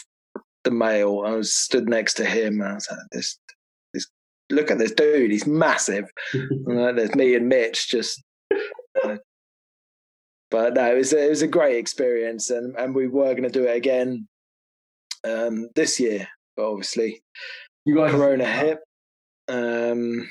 [0.63, 1.23] the male.
[1.25, 3.37] I was stood next to him, and I was like, this,
[3.93, 4.07] this.
[4.49, 5.31] Look at this dude.
[5.31, 6.05] He's massive.
[6.33, 8.23] and there's me and Mitch just uh,
[10.49, 13.43] but no, it was a, it was a great experience, and and we were going
[13.43, 14.27] to do it again
[15.23, 17.21] um, this year, but obviously,
[17.85, 18.79] you guys Corona hit.
[19.49, 20.27] Um,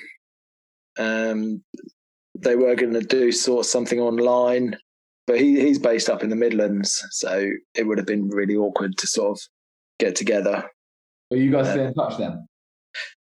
[0.98, 1.62] um,
[2.38, 4.76] they were going to do sort of something online,
[5.26, 8.96] but he he's based up in the Midlands, so it would have been really awkward
[8.98, 9.40] to sort of
[9.98, 10.64] get together.
[11.30, 12.46] Are you guys uh, still in touch then?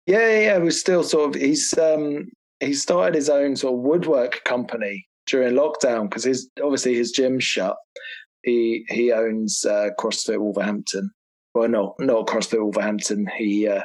[0.08, 1.42] Yeah, yeah, we're still sort of.
[1.42, 6.96] He's um he started his own sort of woodwork company during lockdown because his obviously
[6.96, 7.78] his gym's shut.
[8.44, 11.12] He he owns uh, CrossFit Wolverhampton.
[11.54, 13.28] Well, no, not CrossFit Wolverhampton.
[13.38, 13.84] He uh,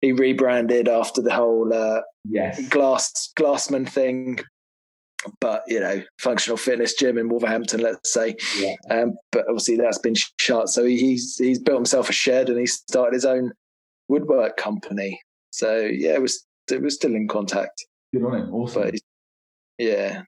[0.00, 4.38] he rebranded after the whole uh, yes glass glassman thing.
[5.40, 8.36] But you know, functional fitness gym in Wolverhampton, let's say.
[8.58, 8.74] Yeah.
[8.90, 10.68] Um, but obviously that's been shut.
[10.68, 13.52] So he's he's built himself a shed and he started his own
[14.08, 15.20] woodwork company.
[15.50, 17.86] So yeah, it was it was still in contact.
[18.12, 18.54] Good on him.
[18.54, 18.82] Awesome.
[18.82, 18.94] But
[19.78, 20.22] yeah,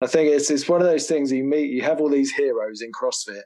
[0.00, 1.70] I think it's it's one of those things you meet.
[1.70, 3.42] You have all these heroes in CrossFit,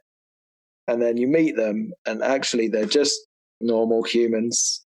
[0.88, 3.18] and then you meet them, and actually they're just
[3.60, 4.84] normal humans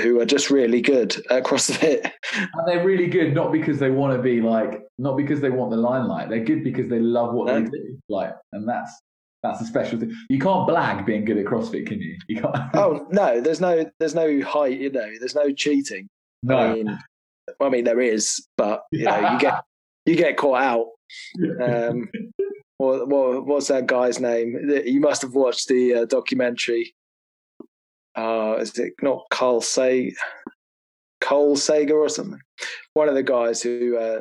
[0.00, 2.10] who are just really good at CrossFit.
[2.34, 5.70] And they're really good not because they want to be like, not because they want
[5.70, 6.30] the limelight.
[6.30, 7.98] They're good because they love what they do.
[8.08, 8.90] Like, and that's
[9.42, 10.14] that's a special thing.
[10.30, 12.16] You can't blag being good at CrossFit, can you?
[12.28, 12.56] You can't.
[12.74, 14.78] oh no, there's no there's no height.
[14.80, 16.08] You know, there's no cheating.
[16.42, 16.56] No.
[16.56, 16.98] I mean,
[17.60, 19.62] I mean there is, but you know, you get
[20.06, 20.86] you get caught out.
[21.60, 22.08] Um,
[22.78, 24.70] what, what, what's that guy's name?
[24.84, 26.94] You must have watched the uh, documentary.
[28.16, 30.14] Uh, is it not Carl Say,
[31.20, 32.40] Cole Sager or something?
[32.94, 34.20] One of the guys who uh,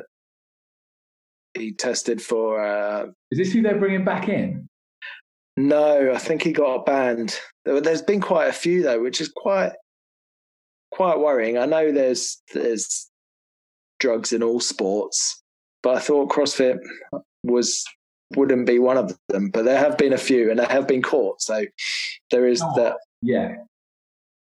[1.53, 2.63] he tested for.
[2.63, 4.67] Uh, is this who they're bringing back in?
[5.57, 7.37] No, I think he got banned.
[7.65, 9.73] There's been quite a few though, which is quite
[10.91, 11.57] quite worrying.
[11.57, 13.09] I know there's there's
[13.99, 15.43] drugs in all sports,
[15.83, 16.77] but I thought CrossFit
[17.43, 17.83] was
[18.35, 19.49] wouldn't be one of them.
[19.49, 21.41] But there have been a few, and they have been caught.
[21.41, 21.65] So
[22.29, 22.73] there is Oh.
[22.77, 22.97] that.
[23.21, 23.55] Yeah.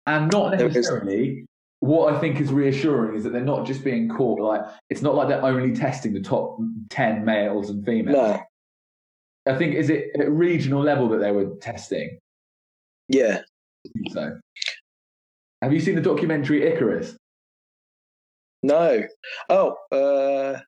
[0.05, 1.45] And not There is- necessarily
[1.79, 5.15] what I think is reassuring is that they're not just being caught like it's not
[5.15, 6.57] like they're only testing the top
[6.89, 8.15] 10 males and females.
[8.15, 8.41] No,
[9.53, 12.19] I think is it at regional level that they were testing.
[13.09, 13.41] yeah,
[14.11, 14.39] So
[15.61, 17.17] have you seen the documentary Icarus?
[18.61, 19.03] no.
[19.49, 20.61] Oh, uh,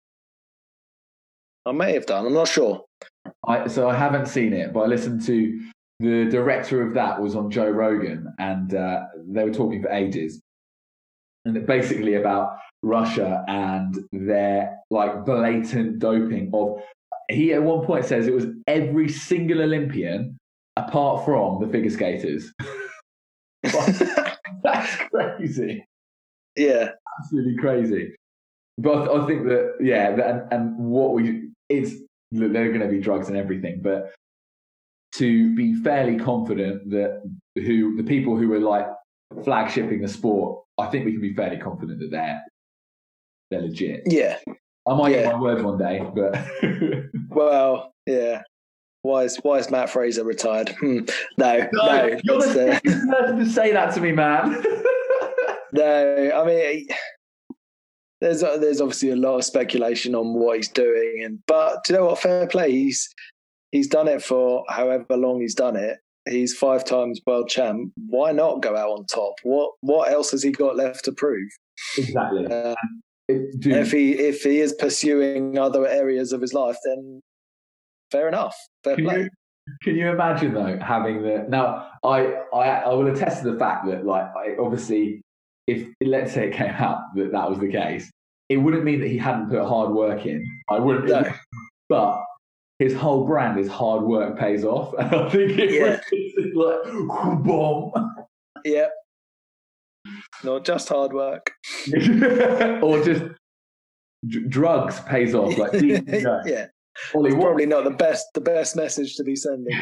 [1.65, 2.25] I may have done.
[2.25, 2.83] I'm not sure.
[3.47, 5.59] I, so I haven't seen it, but I listened to
[5.99, 10.41] the director of that was on Joe Rogan, and uh, they were talking for ages,
[11.45, 16.81] and basically about Russia and their like blatant doping of.
[17.31, 20.37] He at one point says it was every single Olympian
[20.75, 22.53] apart from the figure skaters.
[24.63, 25.83] That's crazy
[26.55, 26.89] yeah,
[27.19, 28.15] absolutely crazy.
[28.77, 31.91] But I think that yeah, that, and, and what we it's
[32.31, 34.13] that there are going to be drugs and everything, but
[35.15, 37.21] to be fairly confident that
[37.55, 38.87] who the people who are like
[39.43, 42.41] flagshipping the sport, I think we can be fairly confident that they're
[43.51, 44.01] they're legit.
[44.07, 44.37] yeah.
[44.87, 45.23] I might Yeah.
[45.23, 46.37] get my words one day, but
[47.29, 48.41] Well, yeah.
[49.03, 50.69] Why is why is Mat Fraser retired?
[50.79, 50.99] Hmm.
[51.37, 54.63] No, no, no, you're the uh, person to say that to me, man.
[55.73, 56.31] no.
[56.35, 56.87] I mean,
[58.25, 61.99] there's there's obviously a lot of speculation on what he's doing, and but do you
[61.99, 62.19] know what?
[62.19, 62.71] Fair play.
[62.71, 63.07] He's
[63.71, 65.97] he's done it for however long he's done it.
[66.27, 67.91] He's five times world champ.
[68.07, 69.35] Why not go out on top?
[69.43, 71.47] What what else has he got left to prove?
[71.97, 72.45] exactly.
[72.47, 72.75] Uh,
[73.27, 77.21] It- if he if he is pursuing other areas of his life, then
[78.11, 78.55] fair enough.
[78.83, 79.21] Fair Can play.
[79.23, 79.29] you,
[79.83, 81.89] can you imagine though having the now?
[82.03, 82.17] I,
[82.53, 85.21] I I will attest to the fact that like I, obviously,
[85.67, 88.11] if let's say it came out that that was the case,
[88.49, 90.45] it wouldn't mean that he hadn't put hard work in.
[90.69, 91.23] I wouldn't, No.
[91.89, 92.21] but
[92.79, 95.99] his whole brand is hard work pays off, and I think it Yeah.
[96.53, 97.93] was like boom,
[98.65, 98.91] Yep.
[100.43, 101.51] Not just hard work.
[102.83, 103.23] or just
[104.27, 105.57] d- drugs pays off.
[105.57, 106.67] Like yeah.
[107.13, 109.75] Oly, It's probably not the best the best message to be sending.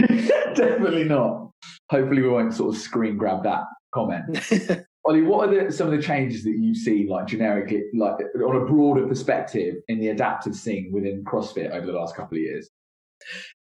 [0.55, 1.51] Definitely not.
[1.89, 4.38] Hopefully, we won't sort of screen grab that comment.
[5.06, 8.56] Oly, what are the, some of the changes that you've seen, like generically, like on
[8.56, 12.70] a broader perspective, in the adaptive scene within CrossFit over the last couple of years?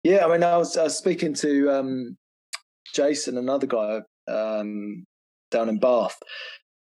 [0.05, 2.17] yeah, I mean, I was, I was speaking to um,
[2.95, 5.05] Jason, another guy um,
[5.51, 6.17] down in Bath,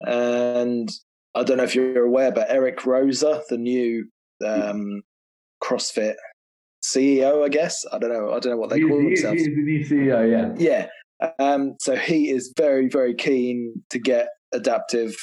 [0.02, 0.90] and
[1.36, 4.08] I don't know if you're aware, but Eric Roza, the new
[4.46, 5.02] um,
[5.62, 6.16] CrossFit
[6.84, 7.86] CEO, I guess.
[7.92, 8.30] I don't know.
[8.32, 9.42] I don't know what they He- call he themselves.
[9.42, 10.54] he is the new CEO, yeah.
[10.58, 10.88] Yeah.
[11.40, 15.16] Um, so he is very, very keen to get adaptive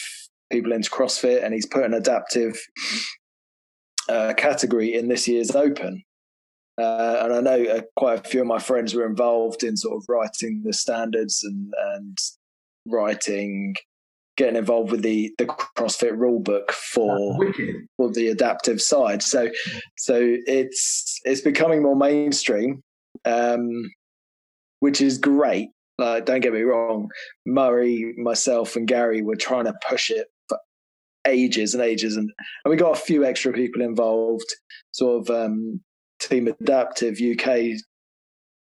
[0.51, 2.61] people into CrossFit, and he's put an adaptive
[4.09, 6.03] uh, category in this year's Open.
[6.79, 9.97] Uh, and I know uh, quite a few of my friends were involved in sort
[9.97, 12.17] of writing the standards and and
[12.87, 13.75] writing,
[14.37, 17.37] getting involved with the the CrossFit rule book for
[17.97, 19.25] for the adaptive side.
[19.25, 19.49] So
[19.97, 22.81] so it's it's becoming more mainstream,
[23.25, 23.91] um,
[24.79, 25.71] which is great.
[25.99, 27.11] Like, don't get me wrong,
[27.45, 30.59] Murray, myself, and Gary were trying to push it for
[31.27, 32.31] ages and ages, and,
[32.65, 34.47] and we got a few extra people involved.
[34.93, 35.81] Sort of um,
[36.21, 37.81] Team Adaptive UK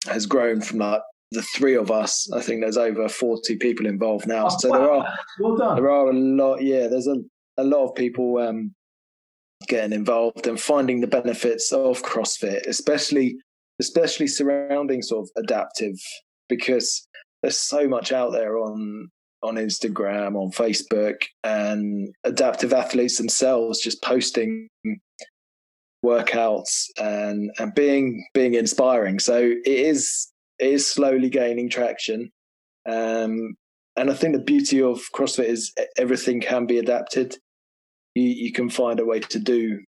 [0.09, 1.03] has grown from like
[1.33, 2.31] the three of us.
[2.33, 4.47] I think there's over forty people involved now.
[4.47, 7.17] Oh, so there are Well there are a lot yeah there's a,
[7.57, 8.73] a lot of people um,
[9.67, 13.37] getting involved and finding the benefits of crossfit especially
[13.81, 15.97] especially surrounding sort of adaptive
[16.49, 17.06] because
[17.43, 19.09] there's so much out there on
[19.43, 24.69] on instagram on facebook and adaptive athletes themselves just posting
[26.05, 32.31] workouts and and being being inspiring so it is it is slowly gaining traction
[32.89, 33.55] um
[33.97, 37.37] and I think the beauty of CrossFit is everything can be adapted.
[38.15, 39.81] You, you can find a way to do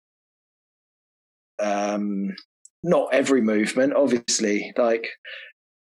[1.59, 2.35] um,
[2.83, 4.73] not every movement, obviously.
[4.79, 5.09] Like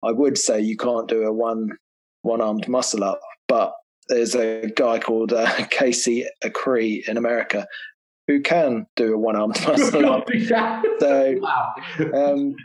[0.03, 1.69] I would say, you can't do a one
[2.21, 3.73] one armed muscle up, but
[4.07, 7.65] there's a guy called uh, Casey Acree in America
[8.27, 10.27] who can do a one armed muscle up.
[10.99, 11.73] So wow.
[12.13, 12.55] um,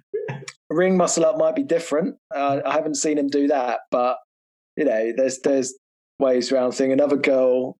[0.70, 2.16] ring muscle up might be different.
[2.34, 4.18] Uh, I haven't seen him do that, but
[4.76, 5.74] you know, there's there's
[6.18, 6.93] ways around thing.
[6.93, 7.76] Another girl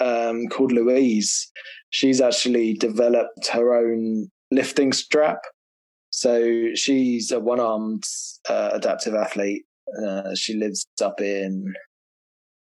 [0.00, 1.50] um, called Louise,
[1.90, 5.38] she's actually developed her own lifting strap.
[6.20, 8.04] So she's a one-armed
[8.46, 9.62] uh, adaptive athlete.
[10.04, 11.72] Uh, she lives up in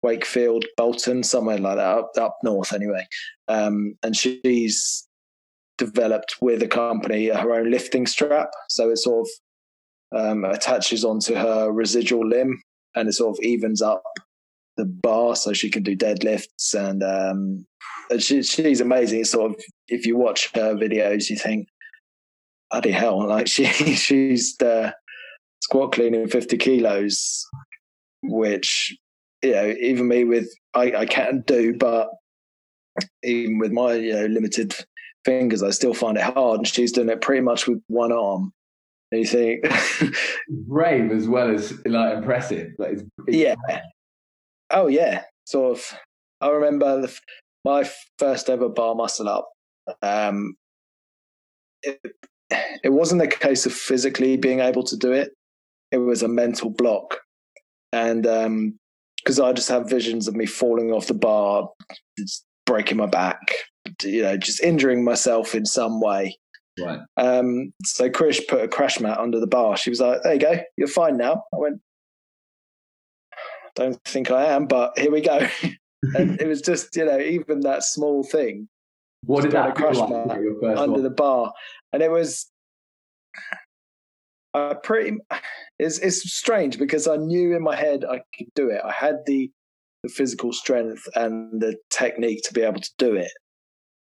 [0.04, 3.04] Wakefield, Bolton, somewhere like that, up, up north anyway.
[3.48, 5.08] Um, and she's
[5.76, 8.50] developed with a company her own lifting strap.
[8.68, 12.62] So it sort of um, attaches onto her residual limb
[12.94, 14.04] and it sort of evens up
[14.76, 17.66] the bar so she can do deadlifts and um
[18.08, 21.66] and she, she's amazing it's sort of if you watch her videos you think
[22.72, 24.92] bloody hell like she she's the
[25.60, 27.46] squat cleaning 50 kilos
[28.22, 28.96] which
[29.42, 32.08] you know even me with i i can do but
[33.22, 34.74] even with my you know limited
[35.24, 38.52] fingers i still find it hard and she's doing it pretty much with one arm
[39.12, 39.64] and you think
[40.66, 43.80] brave as well as like impressive like it's, it's yeah
[44.72, 45.98] Oh yeah, sort of.
[46.40, 47.18] I remember the,
[47.64, 49.48] my first ever bar muscle up.
[50.00, 50.56] Um,
[51.82, 52.00] it,
[52.82, 55.32] it wasn't a case of physically being able to do it;
[55.90, 57.20] it was a mental block,
[57.92, 61.68] and because um, I just have visions of me falling off the bar,
[62.66, 63.40] breaking my back,
[64.02, 66.36] you know, just injuring myself in some way.
[66.80, 67.00] Right.
[67.18, 69.76] Um, so Krish put a crash mat under the bar.
[69.76, 71.80] She was like, "There you go, you're fine now." I went,
[73.74, 75.46] don't think I am, but here we go.
[76.14, 78.68] and it was just, you know, even that small thing.
[79.24, 81.02] What did that crush like under one?
[81.02, 81.52] the bar?
[81.92, 82.50] And it was
[84.54, 85.18] uh, pretty.
[85.78, 88.80] It's, it's strange because I knew in my head I could do it.
[88.84, 89.50] I had the
[90.02, 93.30] the physical strength and the technique to be able to do it,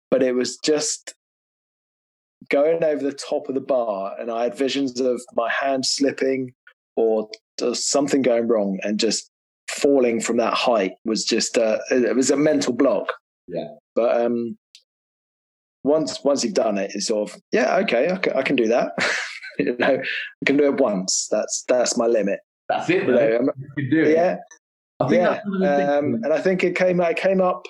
[0.10, 1.14] but it was just
[2.50, 6.54] going over the top of the bar, and I had visions of my hand slipping
[6.96, 7.30] or
[7.74, 9.30] something going wrong, and just
[9.70, 13.14] falling from that height was just uh, it was a mental block.
[13.48, 13.68] Yeah.
[13.96, 14.58] But um,
[15.84, 18.68] once once you've done it, it's sort of yeah, okay, I can, I can do
[18.68, 18.92] that.
[19.60, 21.28] you know, I can do it once.
[21.32, 22.40] That's that's my limit.
[22.70, 23.08] That's it.
[23.08, 24.14] You know, you do it.
[24.14, 24.38] Yeah.
[25.10, 25.42] yeah.
[25.98, 27.66] Um, and I think it came it came up.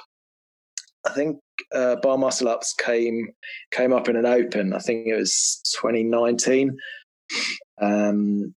[1.05, 1.39] I think
[1.73, 3.29] uh, bar muscle ups came
[3.71, 4.73] came up in an open.
[4.73, 6.77] I think it was 2019.
[7.81, 8.53] Um,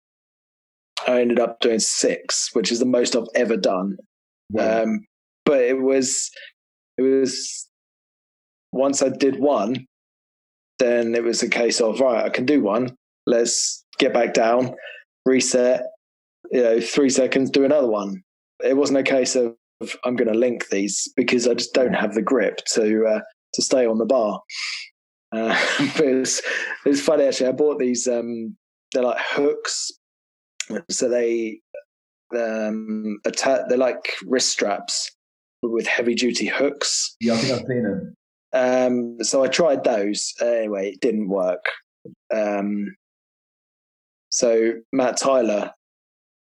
[1.07, 3.96] I ended up doing six, which is the most I've ever done.
[4.50, 4.82] Wow.
[4.82, 5.07] Um,
[5.44, 6.30] but it was,
[6.96, 7.68] it was
[8.74, 9.86] once I did one,
[10.78, 12.96] then it was a case of right, I can do one.
[13.26, 14.74] Let's get back down,
[15.24, 15.82] reset.
[16.50, 18.22] You know, three seconds, do another one.
[18.62, 19.54] It wasn't a case of
[20.04, 23.20] I'm going to link these because I just don't have the grip to uh,
[23.54, 24.40] to stay on the bar.
[25.32, 25.58] Uh,
[25.96, 26.40] but it
[26.84, 27.48] was, funny actually.
[27.48, 28.06] I bought these.
[28.06, 28.56] Um,
[28.92, 29.90] they're like hooks
[30.90, 31.60] so they
[32.36, 35.10] um, atta- they're like wrist straps
[35.62, 37.16] with heavy duty hooks.
[37.20, 38.14] Yeah, I think I've seen them.
[38.55, 40.32] Um, so I tried those.
[40.40, 41.64] Anyway, it didn't work.
[42.32, 42.94] Um,
[44.30, 45.72] so Matt Tyler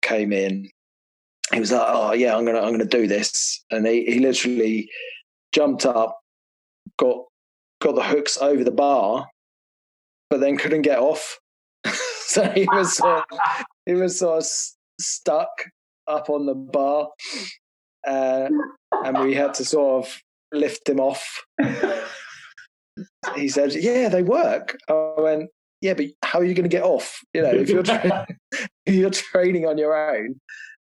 [0.02, 0.70] came in.
[1.54, 4.90] He was like, "Oh yeah, I'm gonna I'm gonna do this," and he, he literally
[5.54, 6.20] jumped up,
[6.98, 7.26] got
[7.82, 9.28] got the hooks over the bar,
[10.30, 11.40] but then couldn't get off.
[12.26, 13.40] so he was sort of,
[13.86, 14.50] he was sort of
[15.00, 15.50] stuck
[16.08, 17.10] up on the bar,
[18.08, 18.50] uh,
[19.04, 20.22] and we had to sort of
[20.52, 21.44] lift them off.
[23.36, 25.50] he said, "Yeah, they work." I went,
[25.82, 27.20] "Yeah, but how are you going to get off?
[27.34, 28.28] You know, if you're tra-
[28.86, 30.40] if you're training on your own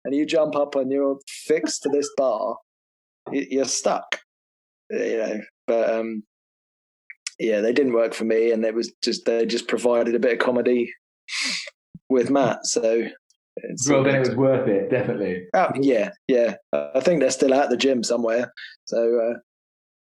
[0.05, 2.58] and you jump up and you're fixed to this bar,
[3.32, 4.20] you're stuck."
[4.89, 6.24] You know, but um,
[7.39, 10.34] yeah, they didn't work for me, and it was just they just provided a bit
[10.34, 10.93] of comedy
[12.10, 12.66] with Matt.
[12.66, 13.08] So
[13.58, 15.47] it's, well, then it was worth it, definitely.
[15.53, 16.55] Oh, yeah, yeah.
[16.74, 18.51] I think they're still at the gym somewhere.
[18.86, 19.39] So uh,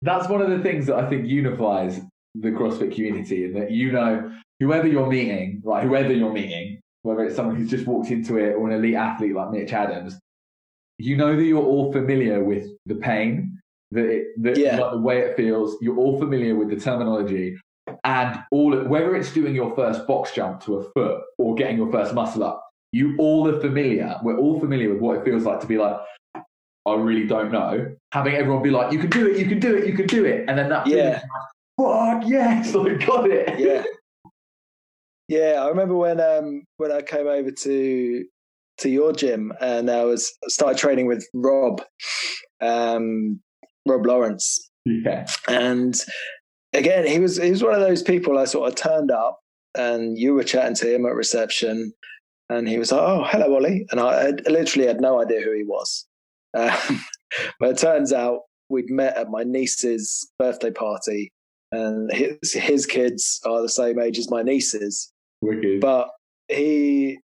[0.03, 2.01] that's one of the things that I think unifies
[2.35, 7.25] the CrossFit community, and that you know whoever you're meeting, like whoever you're meeting, whether
[7.25, 10.19] it's someone who's just walked into it or an elite athlete like Mitch Adams,
[10.99, 13.59] you know that you're all familiar with the pain,
[13.91, 14.79] that, it, that yeah.
[14.79, 15.77] like the way it feels.
[15.81, 17.59] You're all familiar with the terminology,
[18.05, 21.91] and all whether it's doing your first box jump to a foot or getting your
[21.93, 24.19] first muscle up, you all are familiar.
[24.23, 25.97] We're all familiar with what it feels like to be like,
[26.87, 27.95] I really don't know.
[28.13, 30.25] Having everyone be like, you can do it, you can do it, you can do
[30.25, 31.23] it, and then that yeah,
[31.81, 33.59] fuck yes, I got it.
[33.59, 33.85] Yeah,
[35.29, 35.63] yeah.
[35.63, 38.25] I remember when um when I came over to
[38.79, 41.83] to your gym and I was started training with Rob,
[42.61, 43.41] um,
[43.87, 44.71] Rob Lawrence.
[44.85, 45.95] Yeah, and
[46.73, 49.39] again, he was he was one of those people I sort of turned up
[49.77, 51.93] and you were chatting to him at reception
[52.49, 55.53] and he was like, "Oh, hello, Oly," and I, I literally had no idea who
[55.53, 56.07] he was.
[56.55, 57.05] Um,
[57.61, 61.33] but it turns out we'd met at my niece's birthday party,
[61.71, 65.13] and his his kids are the same age as my nieces.
[65.41, 65.81] Wicked.
[65.81, 66.09] But
[66.49, 67.19] he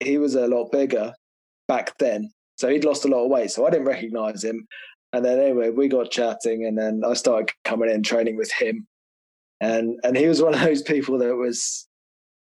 [0.00, 1.12] he was a lot bigger
[1.68, 3.50] back then, so he'd lost a lot of weight.
[3.50, 4.66] So I didn't recognize him.
[5.12, 8.86] And then anyway, we got chatting, and then I started coming in training with him,
[9.60, 11.86] and and he was one of those people that was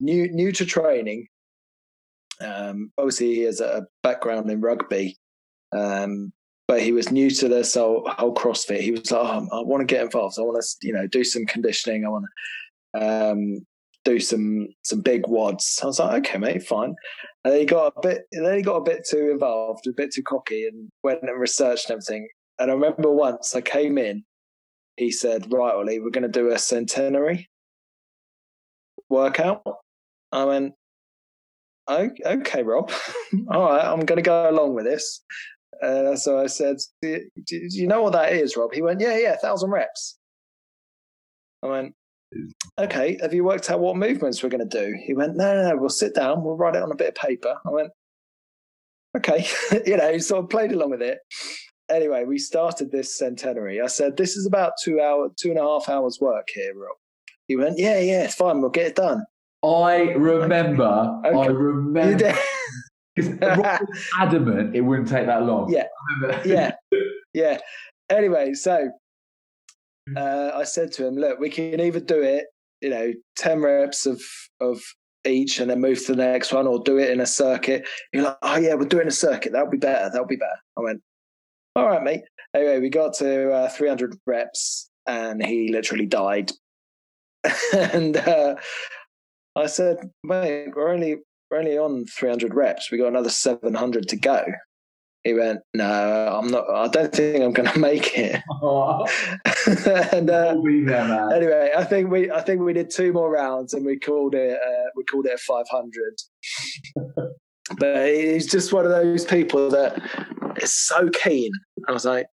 [0.01, 1.27] new new to training,
[2.41, 5.16] Um, obviously, he has a background in rugby,
[5.72, 6.32] um,
[6.66, 8.80] but he was new to this whole, whole CrossFit.
[8.80, 10.39] He was like, oh, I want to get involved.
[10.39, 12.05] I want to, you know, do some conditioning.
[12.05, 12.24] I want
[12.95, 13.66] to um,
[14.05, 15.82] do some some big WODs.
[15.82, 16.95] I was like, okay, mate, fine.
[17.45, 20.12] And then he got a bit, then he got a bit too involved, a bit
[20.12, 22.28] too cocky, and went and researched and everything.
[22.59, 24.24] And I remember once I came in,
[24.97, 27.49] he said, "Right, Oly, we're going to do a centenary
[29.09, 29.62] workout."
[30.32, 30.74] I went,
[31.89, 32.91] "Okay, Rob.
[33.51, 35.22] All right, I'm going to go along with this."
[35.82, 39.18] Uh, so I said, do, do, you know what that is, Rob?" He went, "Yeah,
[39.18, 40.18] yeah, thousand reps."
[41.62, 41.95] I went,
[42.78, 44.95] okay, have you worked out what movements we're going to do?
[45.05, 47.14] He went, no, no, no, we'll sit down, we'll write it on a bit of
[47.14, 47.57] paper.
[47.66, 47.91] I went,
[49.16, 49.47] okay,
[49.87, 51.18] you know, sort of played along with it.
[51.91, 53.80] Anyway, we started this centenary.
[53.80, 56.97] I said, this is about two hour, two and a half hours work here, Rob.
[57.47, 59.24] He went, yeah, yeah, it's fine, we'll get it done.
[59.65, 61.39] I remember, okay.
[61.39, 62.35] I remember.
[63.17, 65.73] Because Rob was adamant it wouldn't take that long.
[65.73, 65.87] Yeah,
[66.45, 66.73] yeah,
[67.33, 67.59] yeah.
[68.11, 68.91] Anyway, so
[70.17, 72.47] uh, I said to him, look, we can either do it,
[72.81, 74.21] you know, 10 reps of,
[74.61, 74.83] of
[75.25, 77.87] each and then move to the next one or do it in a circuit.
[78.12, 79.53] You're like, oh, yeah, we're doing a circuit.
[79.53, 80.11] That'll be better.
[80.11, 80.59] That'll be better.
[80.77, 81.03] I went,
[81.77, 82.23] all right, mate.
[82.55, 86.53] Anyway, we got to uh, 300 reps and he literally died.
[87.73, 88.57] and uh,
[89.57, 91.17] I said, mate, we're only,
[91.51, 92.91] we're only on 300 reps.
[92.91, 94.45] We got another 700 to go.
[95.25, 96.69] He went, "No, I'm not.
[96.71, 98.35] I don't think I'm going to make it."
[100.13, 103.87] and uh, there, anyway, I think we I think we did two more rounds and
[103.87, 106.15] we called it uh, we called it 500.
[107.79, 109.99] but he's just one of those people that
[110.61, 111.53] is so keen.
[111.89, 112.27] I was like,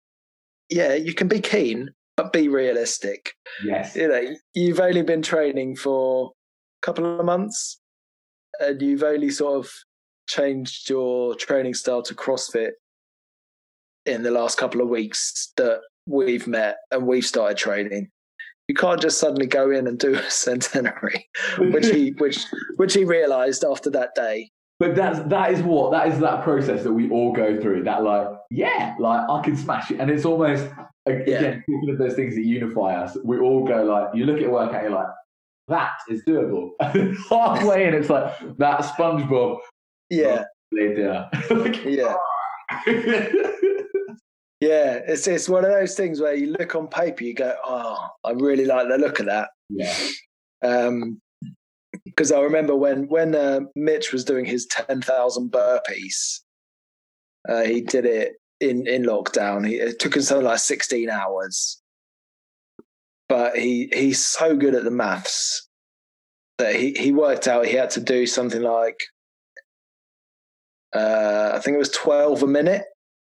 [0.69, 3.31] "Yeah, you can be keen, but be realistic."
[3.63, 6.33] Yes, you know, you've only been training for
[6.81, 7.79] couple of months,
[8.59, 9.71] and you've only sort of
[10.27, 12.71] changed your training style to CrossFit
[14.05, 18.09] in the last couple of weeks that we've met and we've started training.
[18.67, 21.27] You can't just suddenly go in and do a centenary,
[21.57, 22.45] which he which
[22.77, 24.49] which he realised after that day.
[24.79, 27.83] But that's that is what that is that process that we all go through.
[27.83, 30.65] That like, yeah, like I can smash it, and it's almost
[31.05, 31.91] again yeah.
[31.91, 33.17] of those things that unify us.
[33.23, 35.07] We all go like, you look at workout, you're like,
[35.67, 36.71] that is doable.
[37.29, 39.59] Halfway and it's like that SpongeBob.
[40.09, 40.43] Yeah.
[40.71, 41.29] Later.
[41.85, 42.15] yeah.
[44.61, 48.07] Yeah, it's it's one of those things where you look on paper, you go, "Oh,
[48.23, 49.97] I really like the look of that." Yeah.
[50.63, 51.19] Um,
[52.05, 56.41] because I remember when when uh, Mitch was doing his ten thousand burpees,
[57.49, 59.67] uh, he did it in in lockdown.
[59.67, 61.80] He, it took him something like sixteen hours,
[63.31, 65.67] but he he's so good at the maths
[66.57, 68.99] that he he worked out he had to do something like
[70.93, 72.83] uh, I think it was twelve a minute.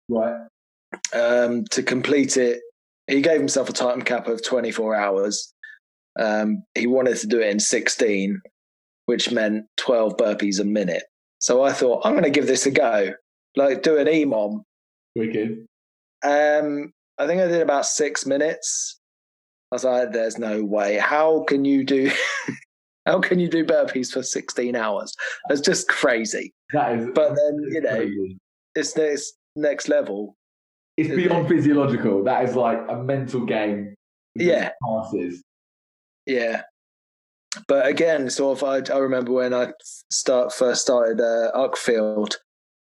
[0.08, 0.48] Right
[1.14, 2.60] um, to complete it.
[3.06, 5.52] He gave himself a time cap of 24 hours.
[6.18, 8.40] Um, he wanted to do it in 16,
[9.06, 11.04] which meant 12 burpees a minute.
[11.38, 13.12] So I thought, I'm going to give this a go,
[13.56, 14.62] like do an EMOM.
[15.16, 15.66] Wicked.
[16.24, 18.97] Um, I think I did about six minutes.
[19.70, 20.96] I was like, there's no way.
[20.96, 22.10] How can you do
[23.06, 25.14] how can you do burpees for 16 hours?
[25.48, 26.52] That's just crazy.
[26.72, 28.38] That is but then, you know, crazy.
[28.74, 30.36] it's this next level.
[30.96, 32.24] It's beyond physiological.
[32.24, 33.94] That is like a mental game.
[34.34, 34.70] Yeah.
[34.82, 35.42] Passes.
[36.26, 36.62] Yeah.
[37.66, 39.72] But again, sort of, I, I remember when I
[40.10, 42.36] start first started uh, Uckfield,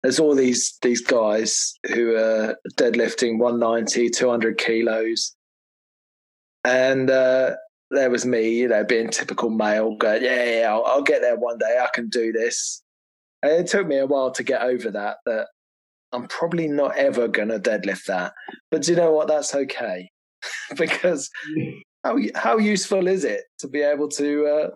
[0.03, 5.35] there's all these these guys who are deadlifting 190, 200 kilos,
[6.65, 7.57] and uh,
[7.91, 11.37] there was me, you know, being typical male, going, yeah, yeah, I'll, I'll get there
[11.37, 11.79] one day.
[11.81, 12.83] I can do this.
[13.43, 15.19] And it took me a while to get over that.
[15.27, 15.47] That
[16.13, 18.33] I'm probably not ever going to deadlift that.
[18.71, 19.29] But do you know what?
[19.29, 20.11] That's okay
[20.77, 21.31] because
[22.05, 24.71] how how useful is it to be able to uh,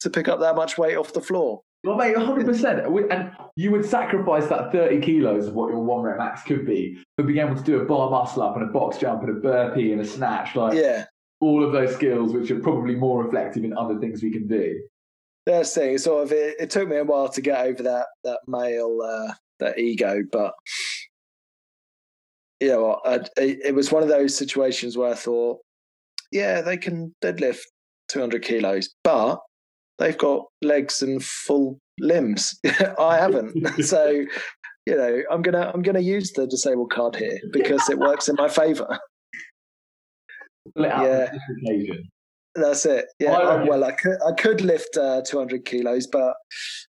[0.00, 1.62] to pick up that much weight off the floor?
[1.84, 2.46] Well, mate, 100.
[2.46, 6.64] percent And you would sacrifice that 30 kilos of what your one rep max could
[6.64, 9.30] be for being able to do a bar muscle up and a box jump and
[9.36, 11.06] a burpee and a snatch, like yeah,
[11.42, 14.80] all of those skills, which are probably more reflective in other things we can do.
[15.44, 15.98] That's the thing.
[15.98, 19.34] Sort of, it, it took me a while to get over that that male uh,
[19.58, 20.22] that ego.
[20.30, 20.54] But
[22.60, 25.58] you know, I, it was one of those situations where I thought,
[26.30, 27.62] yeah, they can deadlift
[28.08, 29.40] 200 kilos, but
[29.98, 32.56] they've got legs and full limbs.
[33.00, 34.24] I haven't, so
[34.86, 38.36] you know, I'm gonna I'm gonna use the disabled card here because it works in
[38.36, 39.00] my favour.
[40.76, 41.32] Yeah.
[42.54, 43.06] That's it.
[43.18, 43.32] Yeah.
[43.32, 46.34] I, well, I could I could lift uh, 200 kilos, but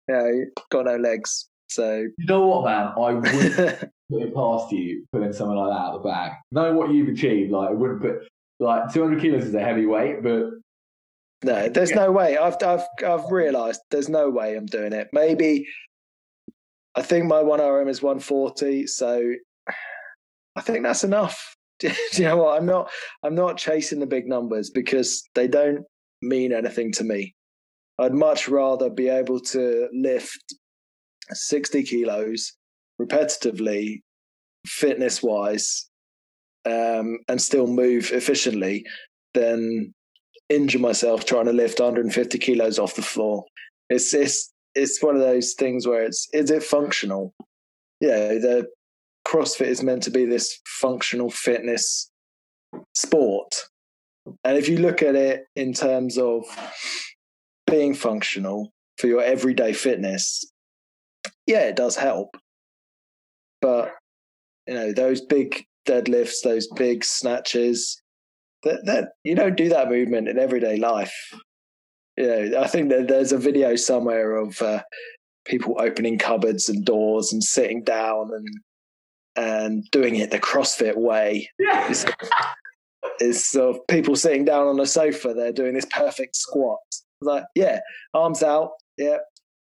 [0.09, 1.49] you know, got no legs.
[1.69, 2.93] So you know what, man?
[2.97, 3.81] I wouldn't
[4.11, 6.33] put it past you putting something like that out the bag.
[6.51, 8.23] Knowing what you've achieved, like I wouldn't put
[8.59, 10.51] like 200 kilos is a heavy weight, but
[11.45, 11.97] no, there's yeah.
[11.97, 12.37] no way.
[12.37, 15.09] I've I've I've realised there's no way I'm doing it.
[15.13, 15.67] Maybe
[16.95, 19.33] I think my one RM is 140, so
[20.57, 21.57] I think that's enough.
[21.83, 22.59] Do you know what?
[22.59, 22.91] I'm not
[23.23, 25.85] I'm not chasing the big numbers because they don't
[26.21, 27.35] mean anything to me.
[27.99, 30.55] I'd much rather be able to lift
[31.31, 32.53] 60 kilos
[33.01, 34.01] repetitively,
[34.67, 35.89] fitness wise,
[36.65, 38.85] um, and still move efficiently
[39.35, 39.93] than
[40.49, 43.45] injure myself trying to lift 150 kilos off the floor.
[43.91, 47.35] It's it's it's one of those things where it's is it functional?
[48.01, 48.69] Yeah, the
[49.27, 52.11] CrossFit is meant to be this functional fitness
[52.95, 53.55] sport.
[54.45, 56.45] And if you look at it in terms of
[57.67, 60.45] being functional for your everyday fitness,
[61.47, 62.37] yeah, it does help.
[63.61, 63.93] But
[64.67, 68.01] you know, those big deadlifts, those big snatches,
[68.63, 71.15] that that you don't do that movement in everyday life.
[72.17, 74.83] You know, I think that there's a video somewhere of uh,
[75.45, 78.47] people opening cupboards and doors and sitting down and
[79.37, 81.49] and doing it the CrossFit way.
[81.59, 81.89] Yeah.
[81.91, 82.05] It's,
[83.21, 85.35] it's sort of people sitting down on a sofa.
[85.35, 86.79] They're doing this perfect squat.
[87.21, 87.81] Like, yeah,
[88.15, 88.73] arms out.
[88.97, 89.19] Yeah.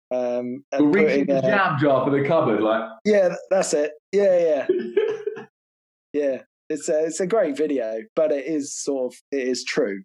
[0.09, 2.89] Um, and We're reaching the jam jar for the cupboard, like.
[3.03, 3.91] Yeah, that's it.
[4.11, 4.67] Yeah, yeah,
[6.13, 6.41] yeah.
[6.69, 10.03] It's a it's a great video, but it is sort of it is true.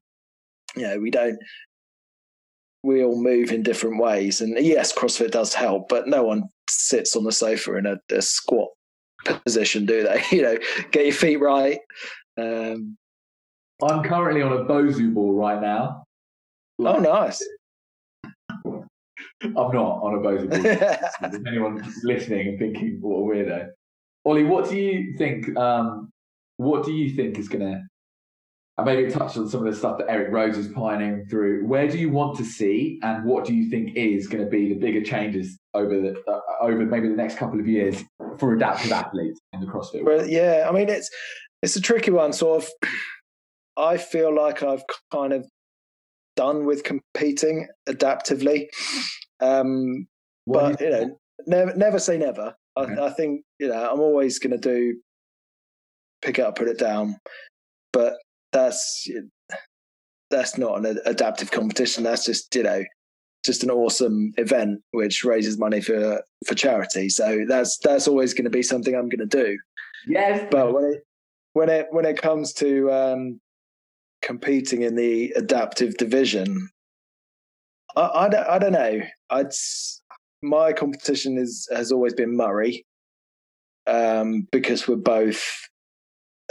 [0.77, 1.39] You know, we don't
[2.83, 7.15] we all move in different ways, and yes, CrossFit does help, but no one sits
[7.15, 8.71] on the sofa in a, a squat
[9.25, 10.23] position, do they?
[10.37, 10.57] you know,
[10.91, 11.79] get your feet right.
[12.39, 12.97] Um,
[13.83, 16.05] I'm currently on a Bosu ball right now.
[16.79, 17.43] Like, oh, nice.
[19.45, 21.31] I'm not on a Bosu ball.
[21.33, 23.69] If anyone listening and thinking, what a weirdo.
[24.25, 25.57] Oly, what do you think?
[25.57, 26.11] Um,
[26.59, 27.81] what do you think is going to?
[28.79, 31.67] I maybe touched on some of the stuff that Eric Roza is pioneering through.
[31.67, 34.69] Where do you want to see, and what do you think is going to be
[34.69, 38.03] the bigger changes over the uh, over maybe the next couple of years
[38.39, 40.05] for adaptive athletes in the CrossFit?
[40.05, 41.11] Well, yeah, I mean it's
[41.63, 42.33] it's a tricky one.
[42.33, 42.71] Sort of,
[43.77, 45.47] I feel like I've kind of
[46.35, 48.69] done with competing adaptively,
[49.41, 50.07] um,
[50.47, 52.55] but you, you know, never never say never.
[52.79, 52.95] Okay.
[52.99, 54.99] I, I think you know I'm always going to do
[56.23, 57.19] pick it up, put it down,
[57.93, 58.15] but
[58.53, 59.09] that's
[60.31, 62.05] that's not an adaptive competition.
[62.05, 62.85] That's just you know
[63.45, 67.09] just an awesome event which raises money for for charity.
[67.09, 69.59] So that's that's always going to be something I'm going to do.
[70.07, 70.47] Yes.
[70.51, 71.07] But when it
[71.53, 73.41] when it when it comes to um,
[74.23, 76.69] competing in the adaptive division,
[77.97, 79.01] I, I, don't, I don't know.
[79.31, 79.53] I'd
[80.43, 82.85] my competition is has always been Murray
[83.87, 85.45] um, because we're both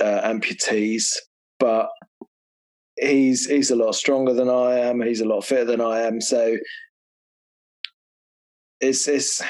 [0.02, 1.14] uh, amputees,
[1.62, 1.90] but
[3.00, 5.02] he's he's a lot stronger than I am.
[5.02, 6.20] He's a lot fitter than I am.
[6.20, 6.58] So
[8.82, 9.42] it's it's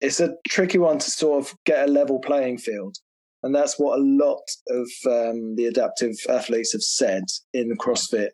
[0.00, 2.96] it's a tricky one to sort of get a level playing field,
[3.44, 7.22] and that's what a lot of um, the adaptive athletes have said
[7.54, 8.30] in CrossFit.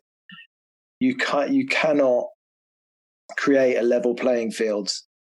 [1.01, 2.24] You can't you cannot
[3.37, 4.91] create a level playing field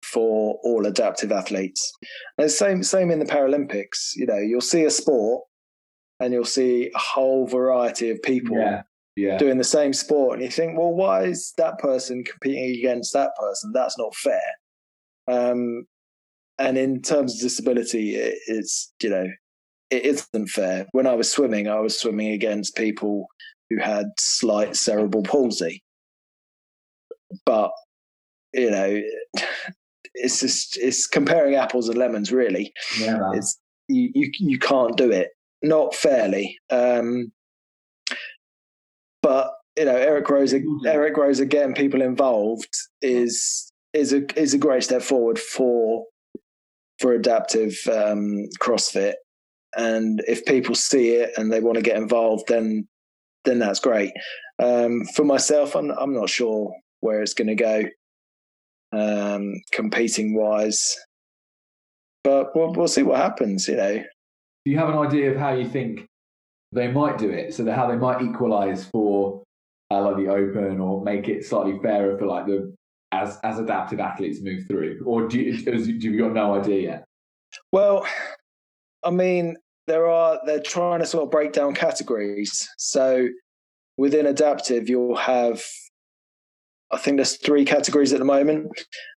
[0.06, 1.92] for all adaptive athletes.
[2.38, 4.16] And same same in the Paralympics.
[4.16, 5.44] You know, you'll see a sport
[6.22, 8.84] and you'll see a whole variety of people yeah
[9.16, 9.38] yeah.
[9.38, 13.32] doing the same sport, and you think, well, why is that person competing against that
[13.40, 13.72] person?
[13.74, 14.42] That's not fair.
[15.28, 15.86] Um,
[16.58, 19.28] and in terms of disability, it, it's you know,
[19.90, 20.88] it isn't fair.
[20.92, 23.28] When I was swimming, I was swimming against people
[23.70, 25.84] who had slight cerebral palsy,
[27.46, 27.72] but
[28.54, 29.02] you know,
[30.14, 32.72] it's just it's comparing apples and lemons, really.
[33.00, 35.30] Yeah, it's you, you you can't do it
[35.62, 36.58] not fairly.
[36.70, 37.32] Um,
[39.22, 44.58] but you know, Eric Roza, Eric Roza again, people involved is is a is a
[44.58, 46.06] great step forward for
[47.00, 49.14] for adaptive um, CrossFit.
[49.76, 52.88] And if people see it and they want to get involved, then
[53.46, 54.12] then that's great.
[54.60, 57.84] Um, for myself, I'm I'm not sure where it's going to go,
[58.92, 60.98] um, competing wise,
[62.24, 63.68] but we'll we'll see what happens.
[63.68, 64.04] You know.
[64.66, 66.08] Do you have an idea of how you think
[66.72, 67.54] they might do it.
[67.54, 69.44] So how they might equalize for
[69.90, 72.74] uh, like the Open or make it slightly fairer for like the
[73.12, 75.02] as as adaptive athletes move through.
[75.06, 77.06] Or do you, do you got no idea yet?
[77.72, 78.06] Well,
[79.04, 79.58] I mean,
[79.88, 82.70] there are they're trying to sort of break down categories.
[82.78, 83.28] So
[83.98, 85.62] within adaptive, you'll have
[86.94, 88.70] I think there's three categories at the moment.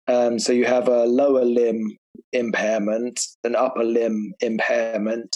[0.08, 1.98] Um, so you have a lower limb
[2.34, 5.36] impairment, an upper limb impairment,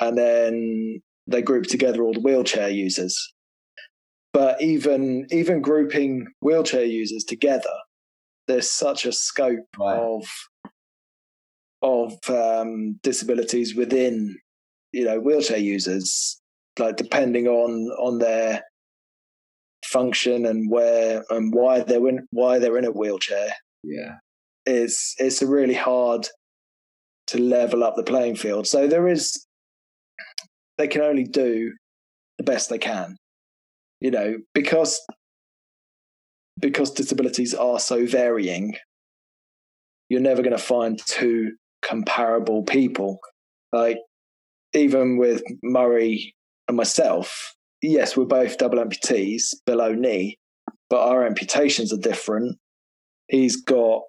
[0.00, 3.16] and then they group together all the wheelchair users.
[4.32, 7.74] But even even grouping wheelchair users together,
[8.46, 9.96] there's such a scope right.
[9.96, 10.24] of
[11.82, 14.36] of um, disabilities within
[14.92, 16.40] you know wheelchair users,
[16.78, 18.62] like depending on on their
[19.84, 23.50] function and where and why they're in why they're in a wheelchair.
[23.82, 24.16] Yeah,
[24.66, 26.28] it's it's really hard
[27.28, 28.66] to level up the playing field.
[28.66, 29.46] So there is
[30.78, 31.72] they can only do
[32.38, 33.16] the best they can.
[34.00, 35.00] You know, because
[36.58, 38.74] because disabilities are so varying,
[40.08, 41.52] you're never going to find two
[41.82, 43.18] comparable people.
[43.72, 43.98] Like
[44.74, 46.34] even with Murray
[46.68, 50.38] and myself, yes, we're both double amputees below knee,
[50.88, 52.56] but our amputations are different.
[53.28, 54.02] He's got,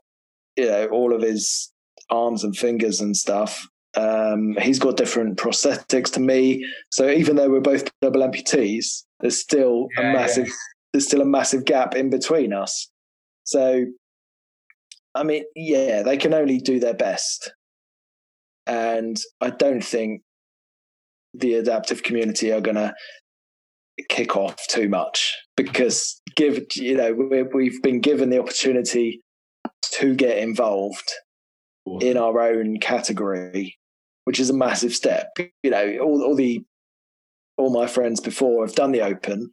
[0.55, 1.71] you know, all of his
[2.09, 3.65] arms and fingers and stuff.
[3.95, 6.65] Um, he's got different prosthetics to me.
[6.91, 10.53] So even though we're both double amputees, there's still yeah, a massive yeah.
[10.93, 12.89] there's still a massive gap in between us.
[13.43, 13.85] So
[15.13, 17.51] I mean, yeah, they can only do their best.
[18.65, 20.21] And I don't think
[21.33, 22.93] the adaptive community are going to
[24.09, 27.13] kick off too much because give you know
[27.53, 29.21] we've been given the opportunity
[29.81, 31.11] to get involved
[31.99, 33.77] in our own category
[34.25, 35.29] which is a massive step
[35.63, 36.63] you know all, all the
[37.57, 39.51] all my friends before have done the open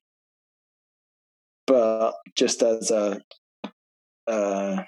[1.66, 3.20] but just as a
[4.26, 4.82] uh,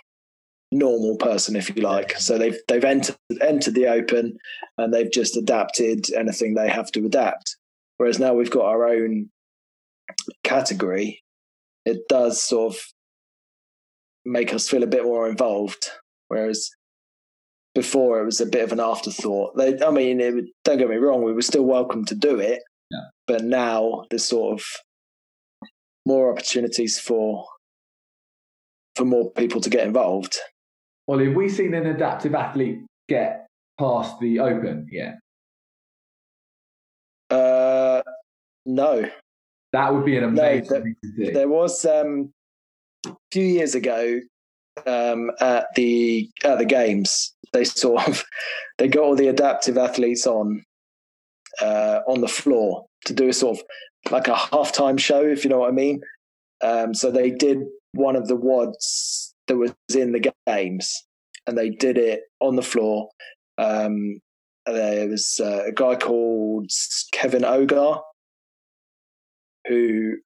[0.72, 2.16] normal person, if you like.
[2.18, 4.38] So they've they've entered entered the open
[4.78, 7.56] and they've just adapted anything they have to adapt.
[7.98, 9.30] Whereas now we've got our own
[10.42, 11.22] category,
[11.84, 12.80] it does sort of
[14.24, 15.90] make us feel a bit more involved.
[16.28, 16.70] Whereas
[17.74, 19.56] before it was a bit of an afterthought.
[19.56, 22.62] They, I mean, it, don't get me wrong, we were still welcome to do it,
[22.90, 23.00] yeah.
[23.26, 24.64] but now there's sort of
[26.06, 27.46] more opportunities for
[28.96, 30.36] for more people to get involved.
[31.06, 33.46] Well, have we seen an adaptive athlete get
[33.78, 35.18] past the Open yet?
[37.30, 38.02] Uh,
[38.66, 39.08] no.
[39.72, 41.32] That would be an amazing no, thing to do.
[41.32, 42.32] There was um,
[43.06, 44.20] a few years ago
[44.86, 47.34] um, at the at the games.
[47.52, 48.24] They sort of
[48.78, 50.64] they got all the adaptive athletes on
[51.60, 55.50] uh, on the floor to do a sort of like a halftime show, if you
[55.50, 56.00] know what I mean.
[56.62, 57.58] Um, so they did
[57.92, 61.04] one of the WODs that was in the games,
[61.46, 63.08] and they did it on the floor.
[63.58, 64.20] Um,
[64.66, 66.70] there was uh, a guy called
[67.12, 68.00] Kevin Ogar,
[69.66, 70.16] who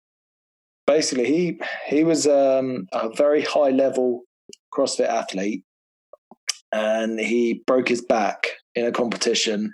[0.87, 4.22] basically he he was um, a very high level
[4.72, 5.64] CrossFit athlete,
[6.72, 9.72] and he broke his back in a competition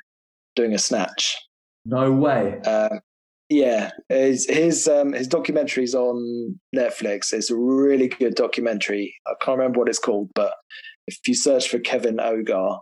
[0.56, 1.36] doing a snatch.
[1.84, 2.60] No way.
[2.64, 2.98] Uh,
[3.48, 7.32] yeah, his his um, his documentary's on Netflix.
[7.32, 9.14] It's a really good documentary.
[9.26, 10.52] I can't remember what it's called, but
[11.06, 12.78] if you search for Kevin Ogar,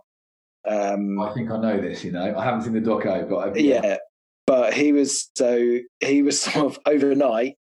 [0.67, 2.03] um, I think I know this.
[2.03, 3.97] You know, I haven't seen the doco, but I've, yeah.
[4.45, 7.55] But he was so he was sort of overnight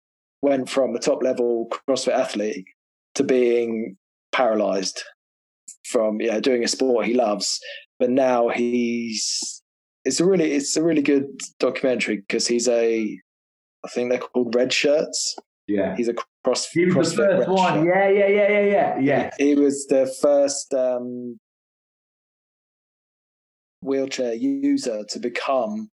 [0.46, 2.68] went from a top level CrossFit athlete
[3.16, 3.98] to being
[4.32, 5.04] paralyzed
[5.86, 7.60] from you know doing a sport he loves,
[8.00, 9.64] but now he's
[10.06, 11.26] it's a really it's a really good
[11.60, 13.20] documentary because he's a
[13.84, 15.36] I think they're called red shirts.
[15.68, 16.70] Yeah, he's a cross.
[16.70, 17.84] He was the first one.
[17.84, 17.88] Shirt.
[17.88, 19.00] Yeah, yeah, yeah, yeah, yeah.
[19.00, 21.40] Yeah, he, he was the first um,
[23.82, 25.90] wheelchair user to become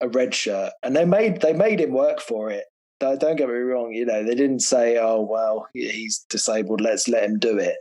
[0.00, 2.66] a red shirt, and they made they made him work for it.
[3.00, 3.92] Don't get me wrong.
[3.92, 6.80] You know, they didn't say, "Oh well, he's disabled.
[6.80, 7.76] Let's let him do it."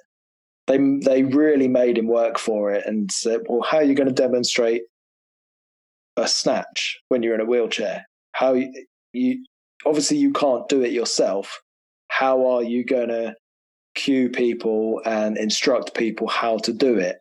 [0.68, 4.08] They they really made him work for it, and said, "Well, how are you going
[4.08, 4.84] to demonstrate
[6.24, 8.08] a snatch when you're in a wheelchair.
[8.34, 8.72] How you,
[9.14, 9.46] you
[9.86, 11.62] obviously you can't do it yourself.
[12.10, 13.36] How are you going to
[13.96, 17.18] cue people and instruct people how to do it?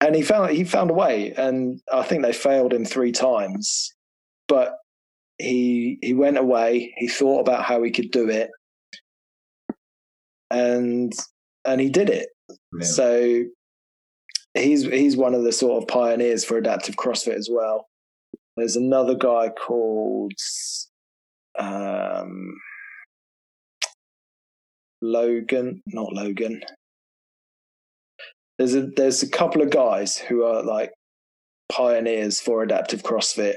[0.00, 3.94] And he found he found a way, and I think they failed him three times,
[4.46, 4.76] but
[5.38, 6.94] he he went away.
[6.96, 8.50] He thought about how he could do it,
[10.50, 11.12] and
[11.64, 12.28] and he did it.
[12.80, 13.44] So
[14.54, 17.86] he's he's one of the sort of pioneers for adaptive CrossFit as well.
[18.56, 20.32] There's another guy called
[21.58, 22.54] um,
[25.02, 26.62] Logan, not Logan.
[28.58, 30.92] There's a there's a couple of guys who are like
[31.68, 33.56] pioneers for adaptive CrossFit.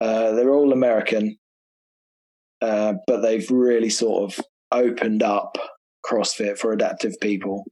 [0.00, 1.36] Uh, they're all American,
[2.60, 5.56] uh, but they've really sort of opened up
[6.04, 7.64] CrossFit for adaptive people.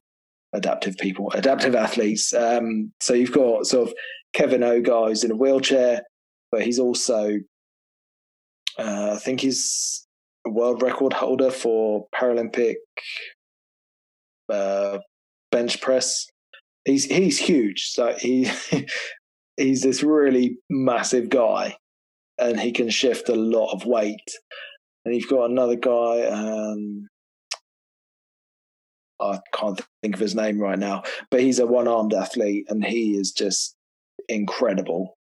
[0.54, 2.32] adaptive people, adaptive athletes.
[2.32, 3.94] Um, so you've got sort of
[4.32, 6.02] Kevin Ogar who's in a wheelchair,
[6.52, 7.32] but he's also,
[8.78, 10.06] uh, I think he's
[10.46, 12.76] a world record holder for Paralympic
[14.48, 14.98] uh,
[15.50, 16.26] bench press.
[16.84, 17.88] He's he's huge.
[17.88, 18.48] So he
[19.56, 21.76] he's this really massive guy,
[22.38, 24.30] and he can shift a lot of weight.
[25.04, 26.26] And you've got another guy.
[26.26, 27.08] Um,
[29.20, 33.16] I can't think of his name right now, but he's a one-armed athlete, and he
[33.16, 33.76] is just
[34.28, 35.16] incredible.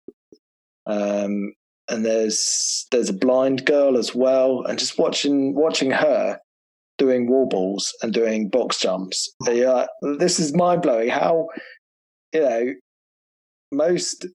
[0.85, 1.53] Um,
[1.89, 6.39] and there's there's a blind girl as well, and just watching watching her
[6.97, 9.33] doing wall balls and doing box jumps.
[9.45, 11.09] This is mind blowing.
[11.09, 11.47] How
[12.33, 12.73] you know
[13.71, 14.25] most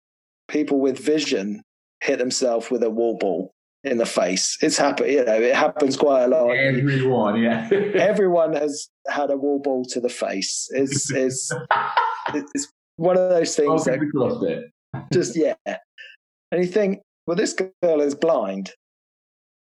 [0.48, 1.62] people with vision
[2.02, 3.54] hit themselves with a wall ball
[3.84, 4.56] in the face.
[4.60, 6.50] It's happened, you know, it happens quite a lot.
[6.50, 7.68] Everyone, yeah.
[7.94, 10.68] Everyone has had a wall ball to the face.
[10.72, 11.50] It's it's
[12.34, 14.64] it's one of those things that CrossFit.
[15.12, 15.54] just yeah.
[15.66, 18.72] And you think, well, this girl is blind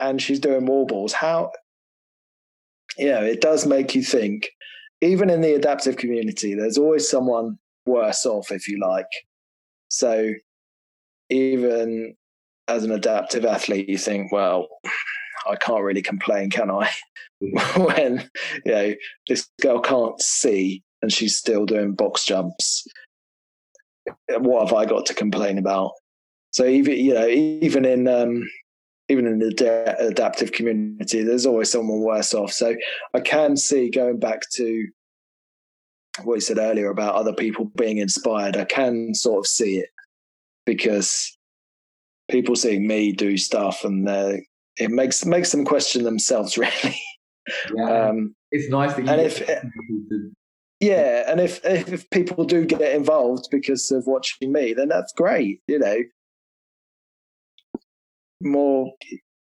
[0.00, 1.12] and she's doing wall balls.
[1.12, 1.50] How
[2.96, 4.48] you know, it does make you think,
[5.00, 9.10] even in the adaptive community, there's always someone worse off, if you like.
[9.88, 10.32] So
[11.30, 12.14] even
[12.68, 14.68] as an adaptive athlete, you think, well,
[15.46, 16.90] I can't really complain, can I?
[17.76, 18.30] when
[18.64, 18.94] you know
[19.28, 22.86] this girl can't see and she's still doing box jumps.
[24.28, 25.92] What have I got to complain about?
[26.52, 28.48] So even you know, even in um,
[29.08, 32.52] even in the de- adaptive community, there's always someone worse off.
[32.52, 32.74] So
[33.12, 34.86] I can see going back to
[36.22, 38.56] what you said earlier about other people being inspired.
[38.56, 39.88] I can sort of see it
[40.64, 41.36] because
[42.30, 44.08] people seeing me do stuff and
[44.76, 47.00] it makes makes them question themselves really.
[47.74, 48.08] Yeah.
[48.08, 49.42] Um, it's nice that you and if
[50.80, 55.60] yeah, and if, if people do get involved because of watching me, then that's great.
[55.66, 55.98] You know,
[58.42, 58.92] more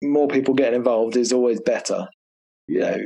[0.02, 2.06] more people getting involved is always better.
[2.68, 2.98] You know,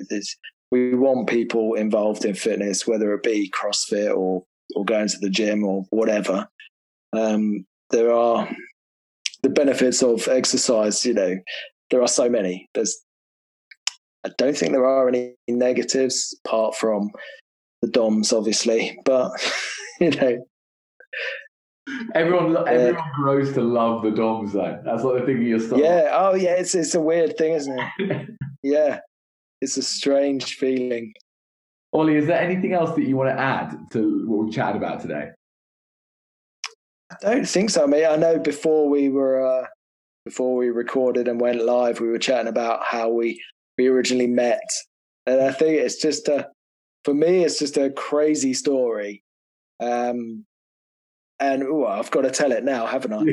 [0.70, 4.44] we want people involved in fitness, whether it be CrossFit or
[4.76, 6.46] or going to the gym or whatever.
[7.12, 8.48] Um, there are
[9.48, 11.04] the benefits of exercise.
[11.04, 11.36] You know,
[11.90, 12.68] there are so many.
[12.74, 12.96] There's
[14.24, 17.10] I don't think there are any negatives apart from
[17.82, 19.30] the DOMs, obviously, but
[20.00, 20.44] you know,
[22.14, 24.78] Everyone, everyone grows to love the DOMs, though.
[24.84, 25.78] That's what they think of your stuff.
[25.78, 26.10] Yeah.
[26.12, 26.50] Oh, yeah.
[26.50, 28.28] It's it's a weird thing, isn't it?
[28.62, 29.00] yeah.
[29.62, 31.14] It's a strange feeling.
[31.94, 35.00] Oly, is there anything else that you want to add to what we chatted about
[35.00, 35.30] today?
[37.10, 37.84] I don't think so.
[37.84, 39.66] I mean, I know before we were uh,
[40.24, 43.42] before we recorded and went live, we were chatting about how we
[43.76, 44.68] we originally met,
[45.26, 46.48] and I think it's just a
[47.04, 49.22] for me, it's just a crazy story.
[49.80, 50.44] Um,
[51.40, 53.18] and oh, I've got to tell it now, haven't I?
[53.18, 53.30] um,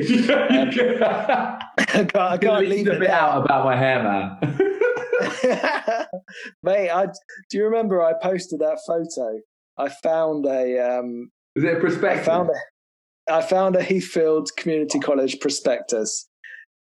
[1.78, 4.38] I can't, I can't leave a it bit out about my hair, man.
[6.62, 7.06] Mate, I
[7.50, 9.40] do you remember I posted that photo?
[9.76, 12.28] I found a um Is it a prospectus?
[12.28, 12.54] I found a
[13.28, 16.28] I found a Heathfield Community College prospectus.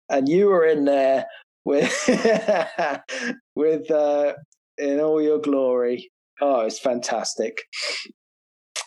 [0.08, 1.26] And you were in there
[1.64, 1.92] with
[3.54, 4.34] with uh
[4.78, 6.10] in all your glory.
[6.40, 7.58] Oh, it's fantastic.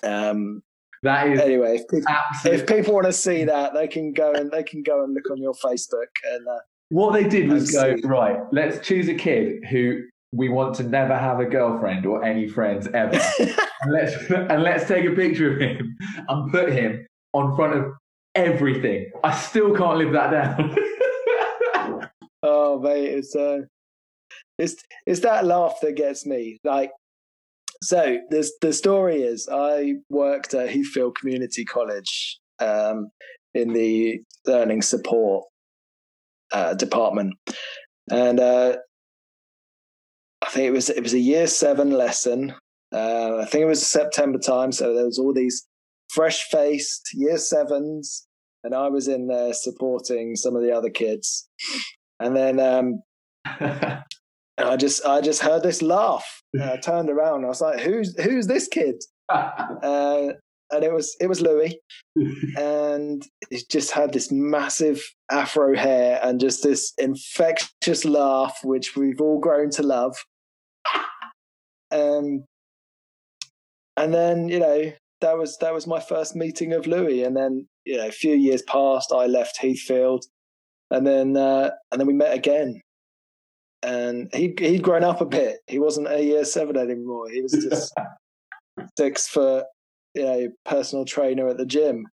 [0.03, 0.61] Um
[1.03, 1.75] that is anyway.
[1.75, 2.15] If people,
[2.45, 5.29] if people, want to see that, they can go and they can go and look
[5.29, 6.07] on your Facebook.
[6.31, 6.57] And uh,
[6.89, 8.39] what they did was go right.
[8.51, 10.01] Let's choose a kid who
[10.33, 14.87] we want to never have a girlfriend or any friends ever, and let's and let's
[14.87, 15.95] take a picture of him
[16.27, 17.05] and put him
[17.35, 17.91] on front of
[18.33, 19.11] everything.
[19.23, 20.75] I still can't live that down.
[22.43, 23.59] oh mate, it's uh,
[24.57, 24.75] it's
[25.05, 26.59] it's that laugh that gets me.
[26.63, 26.91] Like
[27.83, 33.09] so the the story is I worked at Heathfield Community College um,
[33.53, 35.45] in the learning support
[36.53, 37.35] uh, department,
[38.09, 38.77] and uh,
[40.41, 42.53] I think it was it was a year seven lesson.
[42.93, 45.67] Uh, I think it was September time, so there was all these
[46.15, 48.25] fresh faced year sevens,
[48.63, 51.47] and I was in there supporting some of the other kids,
[52.19, 52.59] and then.
[52.59, 53.01] Um,
[54.57, 56.41] And I just I just heard this laugh.
[56.53, 57.43] And I turned around.
[57.43, 58.95] I was like, "Who's who's this kid?"
[59.29, 60.29] uh,
[60.71, 61.77] and it was it was Louis,
[62.57, 69.19] and he just had this massive afro hair and just this infectious laugh, which we've
[69.19, 70.15] all grown to love.
[71.91, 72.45] Um,
[73.97, 74.91] and then you know
[75.25, 78.35] that was that was my first meeting of Louis, and then you know a few
[78.35, 79.11] years passed.
[79.11, 80.23] I left Heathfield,
[80.91, 82.79] and then uh, and then we met again
[83.83, 85.59] and he he'd grown up a bit.
[85.67, 87.29] He wasn't a year seven anymore.
[87.29, 87.93] He was just
[88.97, 89.65] six foot,
[90.15, 92.07] you know, personal trainer at the gym.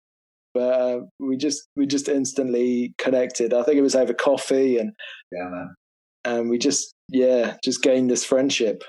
[0.54, 3.54] But uh, we just we just instantly connected.
[3.54, 4.92] I think it was over coffee, and
[5.32, 5.76] Yeah, man.
[6.26, 8.84] and we just yeah just gained this friendship.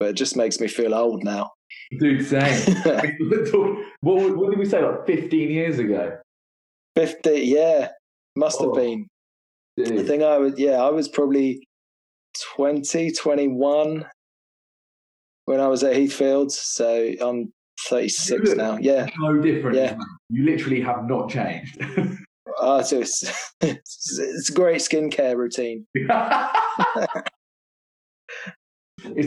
[0.00, 1.50] But it just makes me feel old now.
[1.98, 2.76] Dude, same.
[4.00, 6.18] what, what did we say, like 15 years ago?
[6.96, 7.88] Fifty, yeah,
[8.36, 8.74] must have Oh.
[8.74, 9.06] been.
[9.78, 10.06] I Dude.
[10.06, 11.66] think I was yeah I was probably
[12.54, 14.04] 20, 21
[15.46, 16.52] when I was at Heathfield.
[16.52, 17.50] So I'm
[17.88, 18.76] 36 now.
[18.78, 19.08] Yeah.
[19.18, 19.76] No difference.
[19.78, 19.96] Yeah.
[20.28, 21.80] You literally have not changed.
[22.60, 23.22] Uh, so it's,
[23.62, 25.86] it's, it's a great skincare routine.
[25.94, 26.10] It's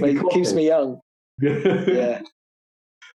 [0.01, 0.99] It keeps me young.
[1.41, 2.21] Yeah.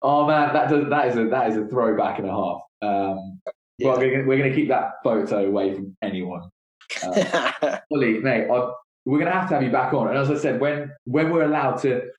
[0.02, 2.62] Oh man, that does, that is a that is a throwback and a half.
[2.82, 3.40] Um,
[3.80, 3.90] Yeah.
[3.90, 6.50] Well, we're gonna, we're gonna keep that photo away from anyone.
[7.04, 8.72] Uh, mate, I,
[9.06, 10.08] we're gonna have to have you back on.
[10.08, 12.10] And as I said, when when we're allowed to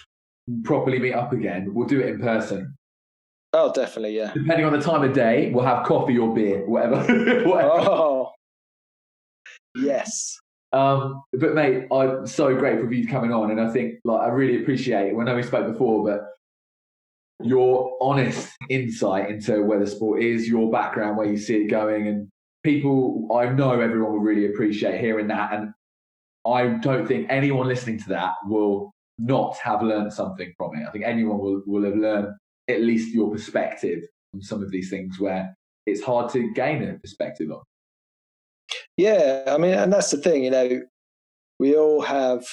[0.63, 2.75] properly meet up again, we'll do it in person.
[3.55, 4.17] oh, definitely.
[4.17, 4.33] Yeah.
[4.35, 6.97] Depending on the time of day, we'll have coffee or beer, whatever.
[7.49, 7.73] whatever.
[7.73, 8.33] Oh,
[9.75, 10.39] yes.
[10.73, 14.29] Um, but mate, I'm so grateful for you coming on, and I think like I
[14.29, 15.13] really appreciate.
[15.13, 15.19] It.
[15.19, 16.27] I know we spoke before, but
[17.43, 22.09] your honest insight into where the sport is, your background, where you see it going,
[22.09, 22.29] and
[22.65, 23.29] people.
[23.35, 25.73] I know everyone will really appreciate hearing that, and
[26.47, 30.87] I don't think anyone listening to that will not have learned something from it.
[30.87, 32.35] I think anyone will will have learned
[32.69, 34.01] at least your perspective
[34.35, 35.55] on some of these things where
[35.87, 37.63] it's hard to gain a perspective on.
[38.97, 39.45] Yeah.
[39.47, 40.83] I mean, and that's the thing, you know,
[41.59, 42.45] we all have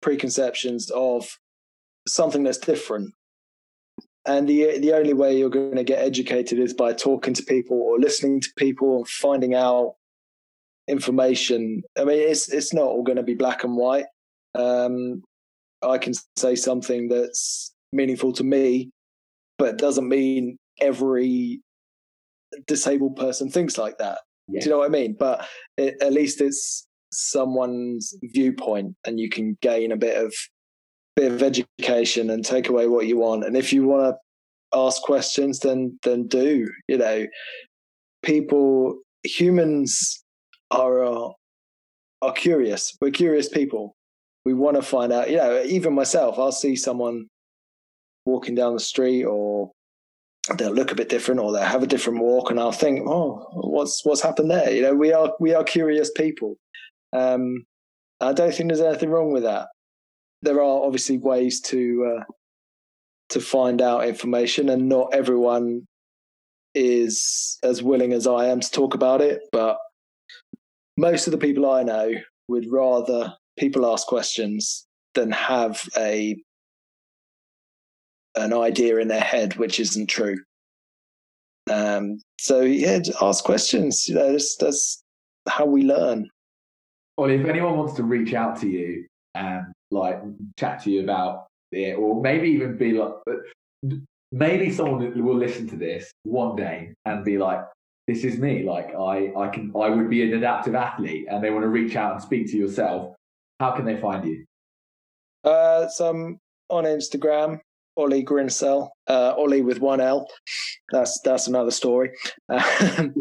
[0.00, 1.28] preconceptions of
[2.06, 3.12] something that's different.
[4.26, 7.78] And the the only way you're going to get educated is by talking to people
[7.78, 9.94] or listening to people and finding out
[10.88, 11.82] information.
[11.98, 14.06] I mean, it's it's not all going to be black and white.
[14.54, 15.22] Um,
[15.82, 18.90] I can say something that's meaningful to me,
[19.58, 21.60] but doesn't mean every
[22.66, 24.18] disabled person thinks like that.
[24.48, 24.60] Yeah.
[24.60, 25.16] Do you know what I mean?
[25.18, 30.34] But it, at least it's someone's viewpoint, and you can gain a bit of
[31.20, 33.44] bit of education and take away what you want.
[33.44, 36.68] And if you want to ask questions, then then do.
[36.88, 37.26] You know,
[38.22, 40.24] people, humans
[40.70, 41.28] are uh,
[42.22, 42.96] are curious.
[43.00, 43.94] We're curious people.
[44.44, 45.30] We want to find out.
[45.30, 47.26] You know, even myself, I'll see someone
[48.24, 49.72] walking down the street or
[50.56, 53.46] they'll look a bit different or they'll have a different walk and I'll think, oh,
[53.52, 54.70] what's what's happened there?
[54.70, 56.56] You know, we are we are curious people.
[57.12, 57.66] Um,
[58.20, 59.68] I don't think there's anything wrong with that.
[60.42, 62.24] There are obviously ways to uh,
[63.30, 65.86] to find out information, and not everyone
[66.74, 69.42] is as willing as I am to talk about it.
[69.52, 69.76] But
[70.96, 72.12] most of the people I know
[72.48, 76.36] would rather people ask questions than have a
[78.36, 80.38] an idea in their head which isn't true.
[81.70, 84.08] Um, so yeah, ask questions.
[84.08, 85.02] You know, that's, that's
[85.48, 86.28] how we learn.
[87.18, 90.20] Oly, if anyone wants to reach out to you and like
[90.58, 93.12] chat to you about it, or maybe even be like,
[94.32, 97.60] maybe someone will listen to this one day and be like,
[98.06, 98.62] "This is me.
[98.62, 101.96] Like, I, I can, I would be an adaptive athlete," and they want to reach
[101.96, 103.14] out and speak to yourself.
[103.58, 104.44] How can they find you?
[105.44, 107.60] Uh, so I'm on Instagram,
[107.96, 110.26] Oly Grinsell, uh, Oly with one L.
[110.92, 112.10] That's that's another story.
[112.50, 113.14] Um,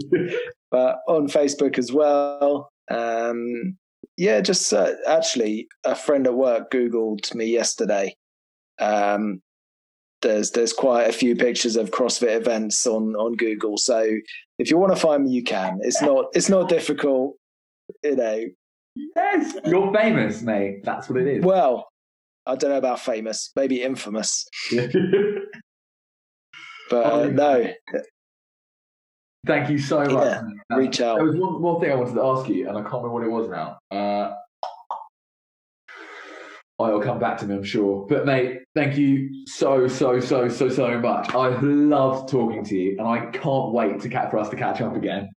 [0.72, 2.70] but on Facebook as well.
[2.91, 3.78] Um,
[4.20, 8.18] yeah, just uh, actually, a friend at work Googled me yesterday.
[8.78, 9.41] Um,
[10.22, 13.78] there's there's quite a few pictures of CrossFit events on on Google.
[13.78, 14.06] So
[14.58, 15.80] if you want to find me, you can.
[15.84, 17.38] It's not it's not difficult.
[18.04, 18.44] You know,
[19.16, 20.84] yes, you're famous, mate.
[20.84, 21.46] That's what it is.
[21.46, 21.88] well,
[22.46, 24.46] I don't know about famous, maybe infamous,
[26.90, 27.72] but uh, no,
[29.45, 30.11] Thank you so much.
[30.11, 30.41] Yeah,
[30.76, 31.16] reach out.
[31.16, 33.24] There was one more thing I wanted to ask you, and I can't remember what
[33.24, 33.80] it was now.
[33.90, 34.34] Uh,
[36.78, 38.06] oh, it'll come back to me, I'm sure.
[38.07, 41.34] But mate, thank you so, so, so, so, so much.
[41.34, 44.82] I loved talking to you, and I can't wait to catch for us to catch
[44.82, 45.30] up again.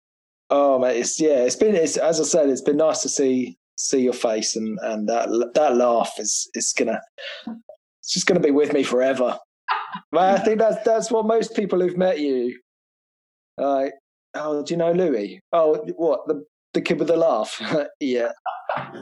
[0.50, 3.56] Oh mate, it's yeah, it's been it's as I said, it's been nice to see
[3.76, 7.00] see your face and and that that laugh is is gonna
[7.46, 9.38] it's just gonna be with me forever.
[10.12, 12.58] I think that's that's what most people who've met you.
[13.58, 13.94] Like,
[14.34, 15.40] oh, do you know Louis?
[15.52, 17.60] Oh, what the the kid with the laugh?
[18.00, 18.32] yeah,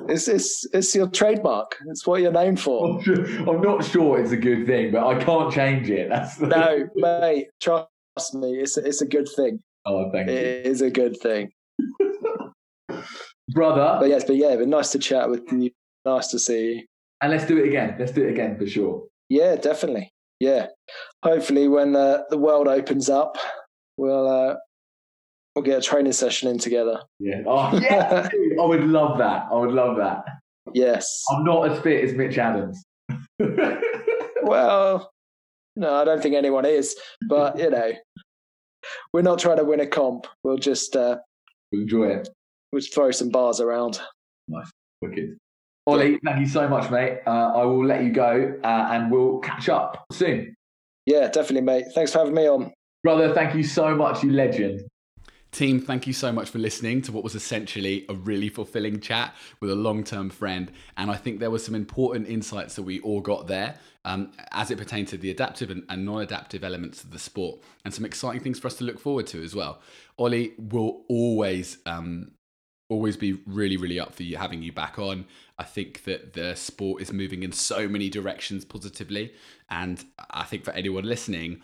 [0.09, 1.77] it's it's it's your trademark.
[1.86, 2.98] It's what you're known for.
[2.98, 6.09] I'm, sure, I'm not sure it's a good thing, but I can't change it.
[6.09, 6.47] That's the...
[6.47, 7.89] No, mate, trust
[8.35, 9.60] me, it's it's a good thing.
[9.86, 11.51] Oh, thank you, It is a good thing.
[13.48, 13.97] brother.
[14.01, 15.70] But yes, but yeah, but nice to chat with you.
[16.05, 16.86] Nice to see you.
[17.20, 17.97] And let's do it again.
[17.98, 19.06] Let's do it again for sure.
[19.28, 20.10] Yeah, definitely.
[20.40, 20.66] yeah,
[21.22, 23.36] hopefully when uh, the world opens up,
[23.96, 24.54] we'll uh,
[25.54, 27.00] we'll get a training session in together.
[27.18, 27.42] Yeah.
[27.46, 28.28] Oh, yeah.
[28.60, 29.48] I would love that.
[29.50, 30.24] I would love that.
[30.74, 31.22] Yes.
[31.30, 32.84] I'm not as fit as Mitch Adams.
[34.42, 35.10] well,
[35.76, 36.96] no, I don't think anyone is,
[37.28, 37.92] but you know,
[39.12, 40.26] we're not trying to win a comp.
[40.44, 41.18] We'll just uh,
[41.72, 42.28] enjoy it.
[42.72, 44.00] We'll throw some bars around.
[44.48, 45.36] Nice, wicked.
[45.86, 47.20] Oly, thank you so much, mate.
[47.26, 50.54] Uh, I will let you go, uh, and we'll catch up soon.
[51.06, 51.86] Yeah, definitely, mate.
[51.94, 52.72] Thanks for having me on,
[53.02, 53.35] brother.
[53.35, 54.89] Thank you so much, you legend.
[55.52, 59.35] Team, thank you so much for listening to what was essentially a really fulfilling chat
[59.60, 60.70] with a long term friend.
[60.97, 63.74] And I think there were some important insights that we all got there
[64.05, 67.60] um, as it pertained to the adaptive and, and non adaptive elements of the sport,
[67.85, 69.81] and some exciting things for us to look forward to as well.
[70.18, 71.78] Oly will always.
[71.86, 72.32] Um,
[72.89, 75.24] always be really really up for you having you back on
[75.60, 79.32] i think that the sport is moving in so many directions positively
[79.70, 81.62] and i think for anyone listening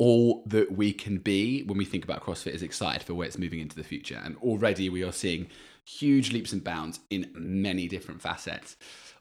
[0.00, 3.36] all that we can be when we think about CrossFit is excited for where it's
[3.36, 4.18] moving into the future.
[4.24, 5.48] And already we are seeing
[5.84, 8.78] huge leaps and bounds in many different facets.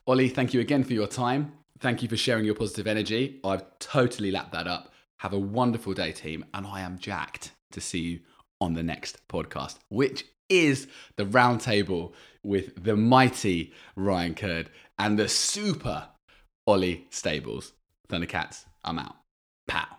[0.08, 1.52] Oly, thank you again for your time.
[1.80, 3.42] Thank you for sharing your positive energy.
[3.44, 4.94] I've totally lapped that up.
[5.18, 6.46] Have a wonderful day, team.
[6.54, 8.20] And I am jacked to see you
[8.62, 10.88] on the next podcast, which is
[11.18, 16.08] the roundtable with the mighty Ryan Kurd and the super
[16.66, 17.74] Ollie Stables.
[18.08, 19.18] Thundercats, I'm out.
[19.68, 19.99] Pow.